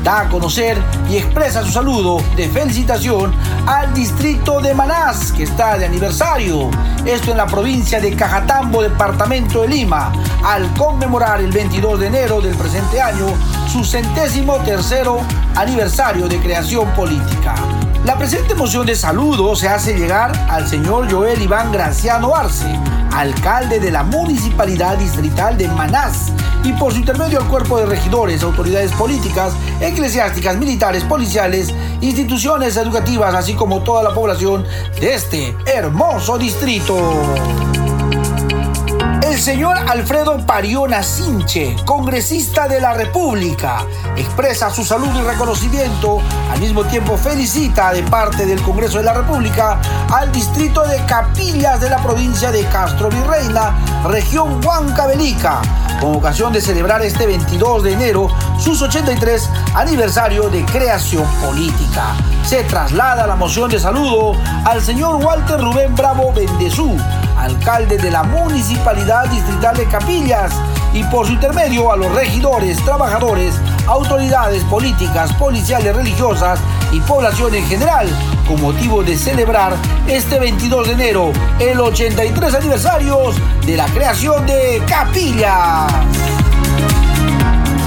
da 0.03 0.19
a 0.19 0.29
conocer 0.29 0.77
y 1.09 1.15
expresa 1.15 1.63
su 1.63 1.71
saludo 1.71 2.21
de 2.35 2.49
felicitación 2.49 3.33
al 3.65 3.93
distrito 3.93 4.59
de 4.59 4.73
Manás, 4.73 5.31
que 5.31 5.43
está 5.43 5.77
de 5.77 5.85
aniversario. 5.85 6.69
Esto 7.05 7.31
en 7.31 7.37
la 7.37 7.47
provincia 7.47 8.01
de 8.01 8.13
Cajatambo, 8.13 8.83
departamento 8.83 9.61
de 9.61 9.69
Lima, 9.69 10.11
al 10.43 10.73
conmemorar 10.73 11.39
el 11.39 11.53
22 11.53 12.01
de 12.01 12.07
enero 12.07 12.41
del 12.41 12.55
presente 12.55 13.01
año 13.01 13.27
su 13.71 13.85
centésimo 13.85 14.57
tercero 14.57 15.21
aniversario 15.55 16.27
de 16.27 16.41
creación 16.41 16.89
política. 16.89 17.55
La 18.05 18.19
presente 18.19 18.53
moción 18.53 18.85
de 18.85 18.95
saludo 18.95 19.55
se 19.55 19.67
hace 19.67 19.97
llegar 19.97 20.31
al 20.47 20.67
señor 20.67 21.11
Joel 21.11 21.41
Iván 21.41 21.71
Graciano 21.71 22.35
Arce, 22.35 22.79
alcalde 23.11 23.79
de 23.79 23.89
la 23.89 24.03
Municipalidad 24.03 24.95
Distrital 24.99 25.57
de 25.57 25.67
Manás, 25.69 26.31
y 26.63 26.71
por 26.73 26.93
su 26.93 26.99
intermedio 26.99 27.39
al 27.39 27.47
cuerpo 27.47 27.79
de 27.79 27.87
regidores, 27.87 28.43
autoridades 28.43 28.91
políticas, 28.91 29.53
eclesiásticas, 29.81 30.55
militares, 30.55 31.03
policiales, 31.03 31.73
instituciones 31.99 32.77
educativas, 32.77 33.33
así 33.33 33.55
como 33.55 33.81
toda 33.81 34.03
la 34.03 34.13
población 34.13 34.63
de 34.99 35.15
este 35.15 35.55
hermoso 35.65 36.37
distrito. 36.37 36.95
El 39.35 39.41
señor 39.41 39.77
Alfredo 39.89 40.37
Pariona 40.45 41.03
Sinche, 41.03 41.75
congresista 41.83 42.69
de 42.69 42.79
la 42.79 42.93
República, 42.93 43.85
expresa 44.15 44.69
su 44.69 44.85
salud 44.85 45.09
y 45.13 45.21
reconocimiento, 45.23 46.21
al 46.49 46.61
mismo 46.61 46.85
tiempo 46.85 47.17
felicita 47.17 47.91
de 47.91 48.01
parte 48.03 48.45
del 48.45 48.61
Congreso 48.61 48.99
de 48.99 49.03
la 49.03 49.13
República 49.13 49.77
al 50.13 50.31
distrito 50.31 50.87
de 50.87 51.03
Capillas 51.05 51.81
de 51.81 51.89
la 51.89 51.97
provincia 51.97 52.49
de 52.49 52.63
Castro 52.67 53.09
Virreina, 53.09 53.75
región 54.07 54.65
Huancavelica, 54.65 55.61
con 55.99 56.15
ocasión 56.15 56.53
de 56.53 56.61
celebrar 56.61 57.01
este 57.01 57.27
22 57.27 57.83
de 57.83 57.93
enero 57.93 58.27
sus 58.59 58.81
83 58.81 59.49
aniversario 59.75 60.49
de 60.49 60.65
creación 60.65 61.25
política. 61.43 62.15
Se 62.45 62.63
traslada 62.63 63.27
la 63.27 63.35
moción 63.35 63.69
de 63.69 63.79
saludo 63.79 64.33
al 64.65 64.81
señor 64.81 65.23
Walter 65.23 65.59
Rubén 65.59 65.95
Bravo 65.95 66.33
Bendezú, 66.33 66.95
alcalde 67.37 67.97
de 67.97 68.11
la 68.11 68.23
Municipalidad 68.23 69.27
Distrital 69.29 69.75
de 69.75 69.85
Capillas, 69.85 70.51
y 70.93 71.03
por 71.05 71.27
su 71.27 71.33
intermedio 71.33 71.91
a 71.91 71.97
los 71.97 72.13
regidores, 72.15 72.77
trabajadores, 72.85 73.55
autoridades 73.87 74.63
políticas, 74.65 75.33
policiales, 75.33 75.95
religiosas 75.95 76.59
y 76.91 76.99
población 77.01 77.55
en 77.55 77.65
general, 77.65 78.07
con 78.47 78.61
motivo 78.61 79.03
de 79.03 79.17
celebrar 79.17 79.73
este 80.07 80.39
22 80.39 80.87
de 80.87 80.93
enero 80.93 81.31
el 81.59 81.79
83 81.79 82.55
aniversario 82.55 83.31
de 83.65 83.77
la 83.77 83.85
creación 83.87 84.45
de 84.45 84.81
Capillas. 84.87 85.91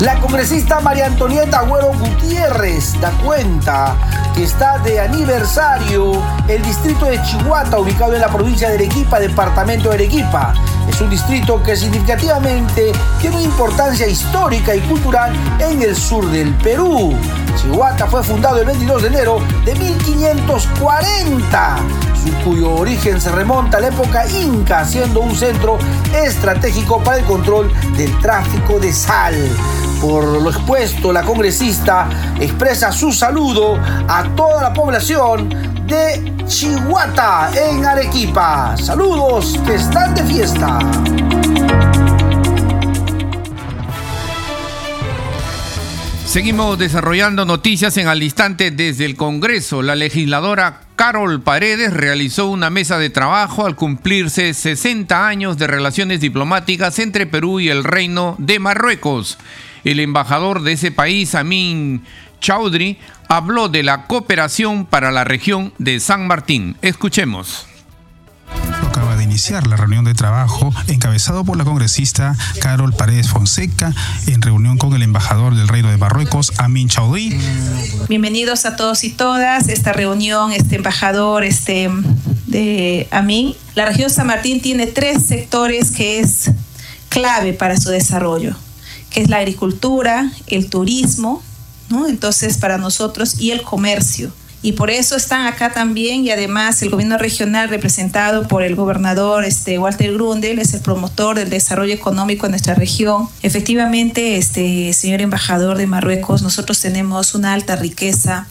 La 0.01 0.15
congresista 0.21 0.79
María 0.79 1.07
Antonieta 1.07 1.59
Agüero 1.59 1.93
Gutiérrez 1.93 3.01
da 3.01 3.11
cuenta 3.25 3.97
que 4.33 4.45
está 4.45 4.79
de 4.79 5.01
aniversario 5.01 6.23
el 6.47 6.63
distrito 6.63 7.07
de 7.07 7.21
Chihuahua, 7.23 7.81
ubicado 7.81 8.15
en 8.15 8.21
la 8.21 8.29
provincia 8.29 8.69
de 8.69 8.77
Arequipa, 8.77 9.19
departamento 9.19 9.89
de 9.89 9.97
Arequipa. 9.97 10.55
Es 10.89 11.01
un 11.01 11.11
distrito 11.11 11.63
que 11.63 11.77
significativamente 11.77 12.93
tiene 13.21 13.37
una 13.37 13.45
importancia 13.45 14.07
histórica 14.07 14.75
y 14.75 14.81
cultural 14.81 15.33
en 15.61 15.83
el 15.83 15.95
sur 15.95 16.29
del 16.31 16.55
Perú. 16.55 17.15
Chihuahua 17.57 18.07
fue 18.09 18.23
fundado 18.23 18.61
el 18.61 18.67
22 18.67 19.03
de 19.03 19.09
enero 19.09 19.41
de 19.65 19.75
1540 19.75 21.77
cuyo 22.45 22.75
origen 22.75 23.21
se 23.21 23.31
remonta 23.31 23.79
a 23.79 23.81
la 23.81 23.89
época 23.89 24.27
inca, 24.29 24.85
siendo 24.85 25.21
un 25.21 25.35
centro 25.35 25.79
estratégico 26.15 27.03
para 27.03 27.19
el 27.19 27.25
control 27.25 27.73
del 27.97 28.17
tráfico 28.19 28.79
de 28.79 28.93
sal. 28.93 29.35
Por 30.01 30.43
lo 30.43 30.51
expuesto, 30.51 31.13
la 31.13 31.23
congresista 31.23 32.09
expresa 32.39 32.93
su 32.93 33.13
saludo 33.13 33.79
a 34.07 34.25
toda 34.37 34.63
la 34.63 34.73
población 34.73 35.49
de 35.87 36.35
Chihuahua 36.47 37.51
en 37.55 37.85
Arequipa. 37.85 38.77
Saludos 38.77 39.59
que 39.67 39.75
están 39.75 40.15
de 40.15 40.23
fiesta. 40.23 40.79
Seguimos 46.25 46.79
desarrollando 46.79 47.45
noticias 47.45 47.97
en 47.97 48.07
al 48.07 48.23
instante 48.23 48.71
desde 48.71 49.07
el 49.07 49.17
Congreso. 49.17 49.83
La 49.83 49.97
legisladora 49.97 50.83
Carol 50.95 51.41
Paredes 51.41 51.93
realizó 51.93 52.49
una 52.49 52.71
mesa 52.71 52.99
de 52.99 53.09
trabajo 53.09 53.67
al 53.67 53.75
cumplirse 53.75 54.53
60 54.53 55.27
años 55.27 55.57
de 55.59 55.67
relaciones 55.67 56.21
diplomáticas 56.21 56.99
entre 56.99 57.27
Perú 57.27 57.61
y 57.61 57.71
el 57.71 57.83
Reino 57.83 58.37
de 58.39 58.59
Marruecos. 58.59 59.39
El 59.85 60.01
embajador 60.01 60.63
de 60.63 60.73
ese 60.73 60.91
país, 60.91 61.35
Amin 61.35 62.03
Chaudhry, 62.41 62.99
habló 63.29 63.69
de 63.69 63.83
la 63.83 64.07
cooperación 64.07 64.87
para 64.87 65.11
la 65.11 65.25
región 65.25 65.73
de 65.79 66.01
San 66.01 66.27
Martín. 66.27 66.77
Escuchemos 66.83 67.67
acaba 68.99 69.17
de 69.17 69.25
iniciar 69.25 69.67
la 69.67 69.77
reunión 69.77 70.05
de 70.05 70.15
trabajo 70.15 70.73
encabezado 70.89 71.45
por 71.45 71.57
la 71.57 71.65
congresista 71.65 72.37
Carol 72.61 72.93
Paredes 72.95 73.29
Fonseca 73.29 73.95
en 74.27 74.43
reunión 74.43 74.79
con 74.79 74.93
el 74.95 75.03
embajador 75.03 75.55
del 75.55 75.69
Reino 75.69 75.91
de 75.91 75.97
Marruecos, 75.97 76.53
Amin 76.57 76.89
Chaudhry. 76.89 77.39
Bienvenidos 78.09 78.65
a 78.65 78.75
todos 78.77 79.05
y 79.05 79.11
todas. 79.11 79.69
Esta 79.69 79.93
reunión, 79.93 80.53
este 80.53 80.77
embajador 80.77 81.45
este, 81.45 81.91
de 82.47 83.07
Amin. 83.11 83.55
La 83.75 83.85
región 83.85 84.11
San 84.11 84.27
Martín 84.27 84.61
tiene 84.61 84.87
tres 84.87 85.25
sectores 85.25 85.93
que 85.93 86.19
es 86.19 86.51
clave 87.09 87.53
para 87.53 87.77
su 87.77 87.91
desarrollo, 87.91 88.57
es 89.21 89.29
la 89.29 89.39
agricultura, 89.39 90.33
el 90.47 90.71
turismo, 90.71 91.43
¿no? 91.89 92.07
entonces 92.07 92.59
para 92.59 92.79
nosotros, 92.79 93.41
y 93.41 93.51
el 93.51 93.63
comercio 93.63 94.33
y 94.61 94.73
por 94.73 94.91
eso 94.91 95.17
están 95.17 95.47
acá 95.47 95.73
también 95.73 96.25
y 96.25 96.31
además 96.31 96.83
el 96.83 96.91
gobierno 96.91 97.17
regional 97.17 97.69
representado 97.69 98.49
por 98.49 98.65
el 98.65 98.75
gobernador 98.75 99.45
este, 99.45 99.79
Walter 99.79 100.13
Grundel 100.13 100.59
es 100.59 100.75
el 100.75 100.81
promotor 100.81 101.37
del 101.37 101.49
desarrollo 101.49 101.95
económico 101.95 102.47
en 102.47 102.53
nuestra 102.53 102.75
región. 102.75 103.29
Efectivamente, 103.43 104.37
este 104.37 104.93
señor 104.95 105.21
embajador 105.21 105.79
de 105.79 105.87
Marruecos, 105.87 106.43
nosotros 106.43 106.81
tenemos 106.81 107.37
una 107.37 107.53
alta 107.53 107.77
riqueza 107.77 108.49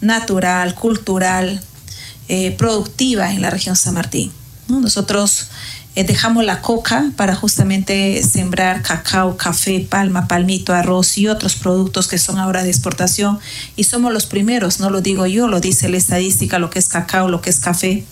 natural, 0.00 0.74
cultural, 0.74 1.62
eh, 2.28 2.50
productiva 2.58 3.32
en 3.32 3.40
la 3.40 3.50
región 3.50 3.76
San 3.76 3.94
Martín. 3.94 4.32
Nosotros 4.66 5.46
eh, 5.96 6.04
dejamos 6.04 6.44
la 6.44 6.60
coca 6.60 7.10
para 7.16 7.34
justamente 7.34 8.22
sembrar 8.22 8.82
cacao, 8.82 9.38
café, 9.38 9.80
palma, 9.80 10.28
palmito, 10.28 10.74
arroz 10.74 11.16
y 11.16 11.26
otros 11.26 11.56
productos 11.56 12.06
que 12.06 12.18
son 12.18 12.38
ahora 12.38 12.62
de 12.62 12.68
exportación. 12.68 13.40
Y 13.76 13.84
somos 13.84 14.12
los 14.12 14.26
primeros, 14.26 14.78
no 14.78 14.90
lo 14.90 15.00
digo 15.00 15.26
yo, 15.26 15.48
lo 15.48 15.58
dice 15.58 15.88
la 15.88 15.96
estadística, 15.96 16.58
lo 16.58 16.68
que 16.68 16.78
es 16.78 16.88
cacao, 16.88 17.28
lo 17.28 17.40
que 17.40 17.48
es 17.48 17.60
café. 17.60 18.04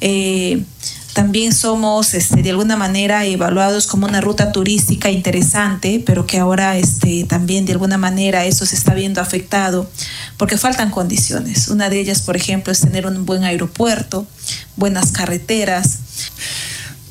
Eh, 0.00 0.64
también 1.12 1.54
somos 1.54 2.12
este, 2.14 2.42
de 2.42 2.50
alguna 2.50 2.76
manera 2.76 3.24
evaluados 3.24 3.86
como 3.86 4.08
una 4.08 4.20
ruta 4.20 4.50
turística 4.50 5.08
interesante, 5.12 6.02
pero 6.04 6.26
que 6.26 6.40
ahora 6.40 6.76
este, 6.76 7.22
también 7.22 7.64
de 7.64 7.72
alguna 7.74 7.96
manera 7.96 8.44
eso 8.44 8.66
se 8.66 8.74
está 8.74 8.92
viendo 8.92 9.20
afectado 9.20 9.88
porque 10.36 10.58
faltan 10.58 10.90
condiciones. 10.90 11.68
Una 11.68 11.88
de 11.88 12.00
ellas, 12.00 12.22
por 12.22 12.36
ejemplo, 12.36 12.72
es 12.72 12.80
tener 12.80 13.06
un 13.06 13.24
buen 13.24 13.44
aeropuerto, 13.44 14.26
buenas 14.74 15.12
carreteras. 15.12 16.00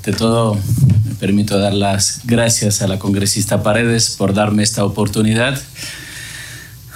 De 0.06 0.12
todo, 0.12 0.56
me 1.06 1.16
permito 1.16 1.58
dar 1.58 1.74
las 1.74 2.20
gracias 2.26 2.82
a 2.82 2.90
la 2.90 3.00
congresista 3.00 3.64
Paredes 3.64 4.10
por 4.18 4.34
darme 4.34 4.62
esta 4.62 4.84
oportunidad. 4.84 5.58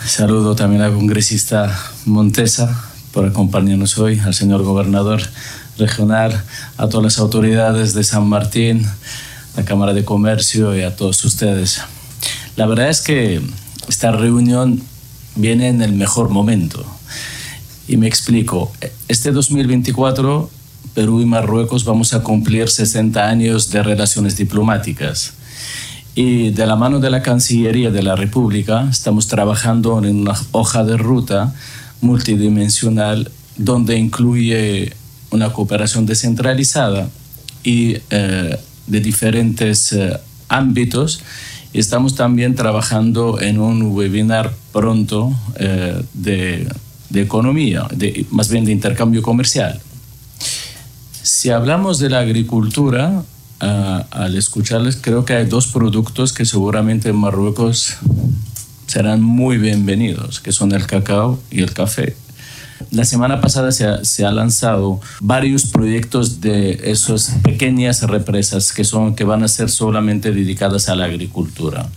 Saludo 0.05 0.57
también 0.57 0.81
al 0.81 0.91
congresista 0.91 1.73
Montesa 2.03 2.83
por 3.13 3.25
acompañarnos 3.25 3.97
hoy, 3.97 4.19
al 4.19 4.33
señor 4.33 4.63
gobernador 4.63 5.21
regional, 5.77 6.43
a 6.75 6.89
todas 6.89 7.05
las 7.05 7.19
autoridades 7.19 7.93
de 7.93 8.03
San 8.03 8.27
Martín, 8.27 8.85
la 9.55 9.63
Cámara 9.63 9.93
de 9.93 10.03
Comercio 10.03 10.75
y 10.75 10.81
a 10.81 10.93
todos 10.97 11.23
ustedes. 11.23 11.79
La 12.57 12.65
verdad 12.65 12.89
es 12.89 12.99
que 12.99 13.41
esta 13.87 14.11
reunión 14.11 14.83
viene 15.37 15.69
en 15.69 15.81
el 15.81 15.93
mejor 15.93 16.27
momento. 16.27 16.85
Y 17.87 17.95
me 17.95 18.07
explico. 18.07 18.73
Este 19.07 19.31
2024, 19.31 20.56
Perú 20.97 21.21
y 21.21 21.27
Marruecos 21.27 21.85
vamos 21.85 22.15
a 22.15 22.23
cumplir 22.23 22.69
60 22.69 23.29
años 23.29 23.69
de 23.69 23.83
relaciones 23.83 24.35
diplomáticas. 24.35 25.33
Y 26.15 26.49
de 26.49 26.65
la 26.65 26.75
mano 26.75 26.99
de 26.99 27.11
la 27.11 27.21
Cancillería 27.21 27.91
de 27.91 28.01
la 28.01 28.15
República 28.15 28.87
estamos 28.89 29.27
trabajando 29.27 30.03
en 30.03 30.21
una 30.21 30.33
hoja 30.53 30.83
de 30.83 30.97
ruta 30.97 31.53
multidimensional 32.01 33.29
donde 33.57 33.95
incluye 33.95 34.91
una 35.29 35.53
cooperación 35.53 36.07
descentralizada 36.07 37.09
y 37.63 37.97
eh, 38.09 38.57
de 38.87 38.99
diferentes 38.99 39.93
eh, 39.93 40.17
ámbitos. 40.49 41.21
Estamos 41.73 42.15
también 42.15 42.55
trabajando 42.55 43.39
en 43.39 43.59
un 43.59 43.83
webinar 43.95 44.51
pronto 44.73 45.31
eh, 45.59 46.01
de, 46.15 46.67
de, 47.11 47.21
economía, 47.21 47.85
de, 47.93 48.25
más 48.31 48.49
bien 48.49 48.65
de 48.65 48.71
intercambio 48.71 49.21
comercial. 49.21 49.79
Si 51.27 51.49
hablamos 51.49 51.99
de 51.99 52.09
la 52.09 52.19
agricultura, 52.19 53.21
al 53.59 54.37
escucharles, 54.37 54.95
creo 54.95 55.25
que 55.25 55.33
hay 55.33 55.45
dos 55.45 55.67
productos 55.67 56.31
que 56.31 56.45
seguramente 56.45 57.09
en 57.09 57.17
Marruecos 57.17 57.97
serán 58.85 59.21
muy 59.23 59.57
bienvenidos, 59.57 60.39
que 60.39 60.53
son 60.53 60.71
el 60.71 60.87
cacao 60.87 61.37
y 61.51 61.63
el 61.63 61.73
café. 61.73 62.15
La 62.91 63.03
semana 63.03 63.41
pasada 63.41 63.73
se 63.73 63.85
ha, 63.85 64.05
se 64.05 64.25
ha, 64.25 64.31
lanzado 64.31 65.01
varios 65.19 65.65
proyectos 65.65 66.39
de 66.39 66.79
esas 66.85 67.35
pequeñas 67.43 68.03
represas 68.03 68.71
que, 68.71 68.85
son, 68.85 69.13
que 69.13 69.25
van 69.25 69.43
a 69.43 69.49
ser 69.49 69.69
solamente 69.69 70.31
dedicadas 70.31 70.87
a 70.87 70.95
la 70.95 71.03
agricultura. 71.03 71.89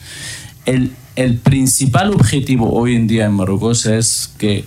El, 0.66 0.92
el 1.14 1.38
principal 1.38 2.10
objetivo 2.10 2.72
hoy 2.72 2.96
en 2.96 3.06
día 3.06 3.26
en 3.26 3.32
Marruecos 3.34 3.86
es 3.86 4.32
que 4.38 4.64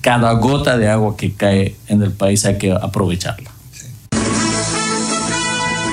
cada 0.00 0.32
gota 0.32 0.76
de 0.76 0.88
agua 0.88 1.16
que 1.16 1.34
cae 1.34 1.76
en 1.86 2.02
el 2.02 2.10
país 2.10 2.44
hay 2.44 2.58
que 2.58 2.72
aprovecharla. 2.72 3.51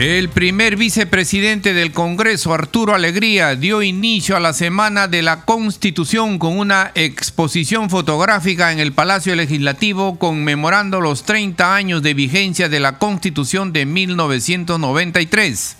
El 0.00 0.28
primer 0.28 0.76
vicepresidente 0.76 1.74
del 1.74 1.90
Congreso, 1.90 2.54
Arturo 2.54 2.94
Alegría, 2.94 3.56
dio 3.56 3.82
inicio 3.82 4.36
a 4.36 4.40
la 4.40 4.52
Semana 4.52 5.08
de 5.08 5.22
la 5.22 5.44
Constitución 5.44 6.38
con 6.38 6.56
una 6.56 6.92
exposición 6.94 7.90
fotográfica 7.90 8.70
en 8.70 8.78
el 8.78 8.92
Palacio 8.92 9.34
Legislativo 9.34 10.16
conmemorando 10.16 11.00
los 11.00 11.24
30 11.24 11.74
años 11.74 12.00
de 12.04 12.14
vigencia 12.14 12.68
de 12.68 12.78
la 12.78 12.98
Constitución 12.98 13.72
de 13.72 13.86
1993. 13.86 15.76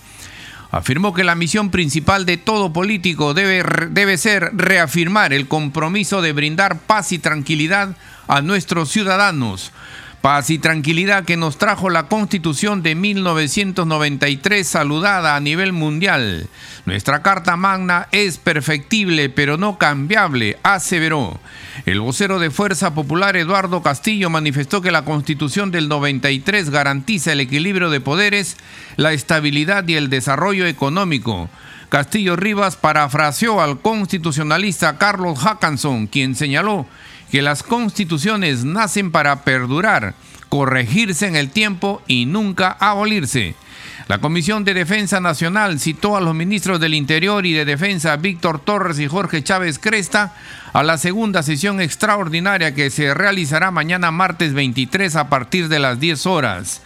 Afirmó 0.72 1.14
que 1.14 1.22
la 1.22 1.36
misión 1.36 1.70
principal 1.70 2.26
de 2.26 2.38
todo 2.38 2.72
político 2.72 3.34
debe, 3.34 3.62
debe 3.90 4.18
ser 4.18 4.50
reafirmar 4.52 5.32
el 5.32 5.46
compromiso 5.46 6.22
de 6.22 6.32
brindar 6.32 6.80
paz 6.80 7.12
y 7.12 7.20
tranquilidad 7.20 7.96
a 8.26 8.42
nuestros 8.42 8.90
ciudadanos 8.90 9.70
Paz 10.20 10.50
y 10.50 10.58
tranquilidad 10.58 11.24
que 11.24 11.36
nos 11.36 11.58
trajo 11.58 11.90
la 11.90 12.08
Constitución 12.08 12.82
de 12.82 12.96
1993 12.96 14.66
saludada 14.66 15.36
a 15.36 15.40
nivel 15.40 15.72
mundial. 15.72 16.48
Nuestra 16.86 17.22
Carta 17.22 17.56
Magna 17.56 18.08
es 18.10 18.36
perfectible 18.38 19.28
pero 19.30 19.58
no 19.58 19.78
cambiable, 19.78 20.58
aseveró. 20.64 21.38
El 21.86 22.00
vocero 22.00 22.40
de 22.40 22.50
Fuerza 22.50 22.94
Popular 22.94 23.36
Eduardo 23.36 23.80
Castillo 23.80 24.28
manifestó 24.28 24.82
que 24.82 24.90
la 24.90 25.04
Constitución 25.04 25.70
del 25.70 25.88
93 25.88 26.70
garantiza 26.70 27.30
el 27.30 27.40
equilibrio 27.40 27.88
de 27.88 28.00
poderes, 28.00 28.56
la 28.96 29.12
estabilidad 29.12 29.86
y 29.86 29.94
el 29.94 30.10
desarrollo 30.10 30.66
económico. 30.66 31.48
Castillo 31.90 32.34
Rivas 32.34 32.76
parafraseó 32.76 33.60
al 33.60 33.80
constitucionalista 33.80 34.98
Carlos 34.98 35.38
Hackanson, 35.38 36.08
quien 36.08 36.34
señaló 36.34 36.86
que 37.30 37.42
las 37.42 37.62
constituciones 37.62 38.64
nacen 38.64 39.10
para 39.10 39.42
perdurar, 39.44 40.14
corregirse 40.48 41.26
en 41.26 41.36
el 41.36 41.50
tiempo 41.50 42.02
y 42.06 42.26
nunca 42.26 42.76
abolirse. 42.80 43.54
La 44.08 44.18
Comisión 44.18 44.64
de 44.64 44.72
Defensa 44.72 45.20
Nacional 45.20 45.78
citó 45.80 46.16
a 46.16 46.22
los 46.22 46.34
ministros 46.34 46.80
del 46.80 46.94
Interior 46.94 47.44
y 47.44 47.52
de 47.52 47.66
Defensa 47.66 48.16
Víctor 48.16 48.58
Torres 48.58 48.98
y 48.98 49.06
Jorge 49.06 49.44
Chávez 49.44 49.78
Cresta 49.78 50.34
a 50.72 50.82
la 50.82 50.96
segunda 50.96 51.42
sesión 51.42 51.80
extraordinaria 51.82 52.74
que 52.74 52.88
se 52.88 53.12
realizará 53.12 53.70
mañana 53.70 54.10
martes 54.10 54.54
23 54.54 55.14
a 55.16 55.28
partir 55.28 55.68
de 55.68 55.78
las 55.78 56.00
10 56.00 56.24
horas. 56.24 56.80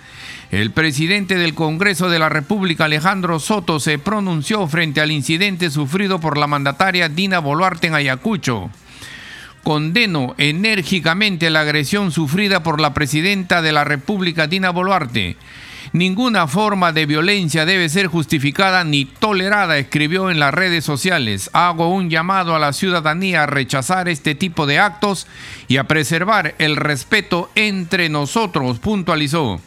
El 0.51 0.73
presidente 0.73 1.37
del 1.37 1.55
Congreso 1.55 2.11
de 2.11 2.19
la 2.19 2.29
República, 2.29 2.87
Alejandro 2.87 3.39
Soto, 3.39 3.79
se 3.79 3.99
pronunció 3.99 4.67
frente 4.67 5.01
al 5.01 5.13
incidente 5.13 5.71
sufrido 5.71 6.19
por 6.19 6.37
la 6.37 6.49
mandataria 6.49 7.09
Dina 7.09 7.39
Boluarte 7.39 7.87
en 7.87 7.95
Ayacucho. 7.95 8.69
Condeno 9.63 10.35
enérgicamente 10.39 11.49
la 11.51 11.61
agresión 11.61 12.11
sufrida 12.11 12.63
por 12.63 12.81
la 12.81 12.95
presidenta 12.95 13.63
de 13.63 13.73
la 13.73 13.85
República, 13.85 14.47
Dina 14.47 14.71
Boluarte. 14.71 15.37
Ninguna 15.93 16.47
forma 16.47 16.93
de 16.93 17.05
violencia 17.05 17.67
debe 17.67 17.89
ser 17.91 18.07
justificada 18.07 18.83
ni 18.83 19.05
tolerada, 19.05 19.77
escribió 19.77 20.31
en 20.31 20.41
las 20.41 20.55
redes 20.55 20.85
sociales. 20.85 21.51
Hago 21.53 21.95
un 21.95 22.09
llamado 22.09 22.57
a 22.57 22.59
la 22.59 22.73
ciudadanía 22.73 23.43
a 23.43 23.47
rechazar 23.47 24.09
este 24.09 24.35
tipo 24.35 24.67
de 24.67 24.79
actos 24.79 25.27
y 25.69 25.77
a 25.77 25.85
preservar 25.85 26.55
el 26.59 26.77
respeto 26.77 27.51
entre 27.55 28.09
nosotros, 28.09 28.79
puntualizó. 28.79 29.61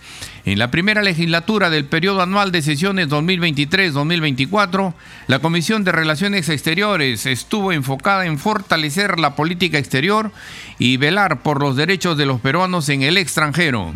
En 0.45 0.59
la 0.59 0.69
primera 0.69 1.01
legislatura 1.01 1.71
del 1.71 1.85
periodo 1.85 2.21
anual 2.21 2.51
de 2.51 2.61
sesiones 2.61 3.09
2023-2024, 3.09 4.93
la 5.25 5.39
Comisión 5.39 5.83
de 5.83 5.91
Relaciones 5.91 6.49
Exteriores 6.49 7.25
estuvo 7.25 7.71
enfocada 7.71 8.27
en 8.27 8.37
fortalecer 8.37 9.17
la 9.17 9.35
política 9.35 9.79
exterior 9.79 10.31
y 10.77 10.97
velar 10.97 11.41
por 11.41 11.61
los 11.61 11.75
derechos 11.75 12.15
de 12.15 12.27
los 12.27 12.41
peruanos 12.41 12.89
en 12.89 13.01
el 13.01 13.17
extranjero. 13.17 13.95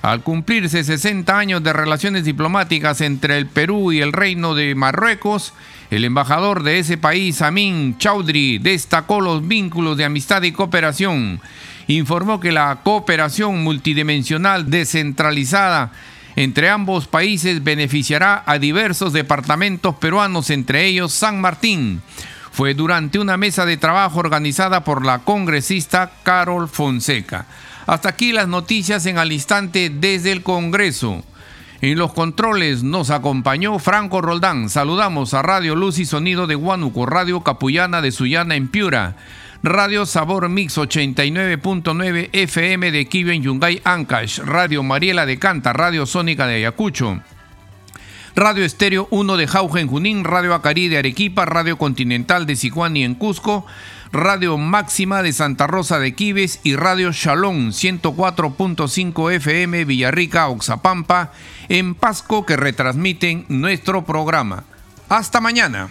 Al 0.00 0.22
cumplirse 0.22 0.84
60 0.84 1.36
años 1.36 1.64
de 1.64 1.72
relaciones 1.72 2.24
diplomáticas 2.24 3.00
entre 3.00 3.36
el 3.36 3.46
Perú 3.46 3.90
y 3.90 4.00
el 4.00 4.12
Reino 4.12 4.54
de 4.54 4.76
Marruecos, 4.76 5.54
el 5.90 6.04
embajador 6.04 6.62
de 6.62 6.78
ese 6.78 6.98
país, 6.98 7.42
Amin 7.42 7.98
Chaudhry, 7.98 8.58
destacó 8.58 9.20
los 9.20 9.46
vínculos 9.48 9.96
de 9.96 10.04
amistad 10.04 10.42
y 10.42 10.52
cooperación 10.52 11.40
informó 11.96 12.40
que 12.40 12.52
la 12.52 12.80
cooperación 12.82 13.62
multidimensional 13.62 14.70
descentralizada 14.70 15.92
entre 16.36 16.68
ambos 16.70 17.06
países 17.06 17.62
beneficiará 17.64 18.42
a 18.46 18.58
diversos 18.58 19.12
departamentos 19.12 19.96
peruanos, 19.96 20.50
entre 20.50 20.86
ellos 20.86 21.12
San 21.12 21.40
Martín. 21.40 22.00
Fue 22.52 22.74
durante 22.74 23.18
una 23.18 23.36
mesa 23.36 23.66
de 23.66 23.76
trabajo 23.76 24.20
organizada 24.20 24.84
por 24.84 25.04
la 25.04 25.20
congresista 25.20 26.12
Carol 26.22 26.68
Fonseca. 26.68 27.46
Hasta 27.86 28.10
aquí 28.10 28.32
las 28.32 28.48
noticias 28.48 29.06
en 29.06 29.18
al 29.18 29.32
instante 29.32 29.90
desde 29.90 30.32
el 30.32 30.42
Congreso. 30.42 31.24
En 31.80 31.98
los 31.98 32.12
controles 32.12 32.82
nos 32.82 33.10
acompañó 33.10 33.78
Franco 33.78 34.20
Roldán. 34.20 34.68
Saludamos 34.68 35.32
a 35.32 35.42
Radio 35.42 35.74
Luz 35.74 35.98
y 35.98 36.04
Sonido 36.04 36.46
de 36.46 36.54
Huánuco, 36.54 37.06
Radio 37.06 37.40
Capullana 37.40 38.02
de 38.02 38.12
Sullana 38.12 38.54
en 38.54 38.68
Piura. 38.68 39.16
Radio 39.62 40.06
Sabor 40.06 40.48
Mix 40.48 40.78
89.9 40.78 42.30
FM 42.32 42.90
de 42.90 43.04
Kibio 43.04 43.34
en 43.34 43.42
Yungay 43.42 43.82
Ancash, 43.84 44.38
Radio 44.38 44.82
Mariela 44.82 45.26
de 45.26 45.38
Canta, 45.38 45.74
Radio 45.74 46.06
Sónica 46.06 46.46
de 46.46 46.54
Ayacucho, 46.54 47.20
Radio 48.34 48.64
Estéreo 48.64 49.06
1 49.10 49.36
de 49.36 49.46
Jauja 49.46 49.80
en 49.80 49.88
Junín, 49.88 50.24
Radio 50.24 50.54
Acarí 50.54 50.88
de 50.88 50.96
Arequipa, 50.96 51.44
Radio 51.44 51.76
Continental 51.76 52.46
de 52.46 52.56
Sicuani 52.56 53.04
en 53.04 53.14
Cusco, 53.14 53.66
Radio 54.12 54.56
Máxima 54.56 55.22
de 55.22 55.34
Santa 55.34 55.66
Rosa 55.66 55.98
de 55.98 56.14
Quives 56.14 56.60
y 56.64 56.76
Radio 56.76 57.12
Shalom 57.12 57.68
104.5 57.68 59.32
FM 59.34 59.84
Villarrica, 59.84 60.48
Oxapampa, 60.48 61.32
en 61.68 61.94
Pasco 61.94 62.46
que 62.46 62.56
retransmiten 62.56 63.44
nuestro 63.48 64.06
programa. 64.06 64.64
Hasta 65.10 65.42
mañana. 65.42 65.90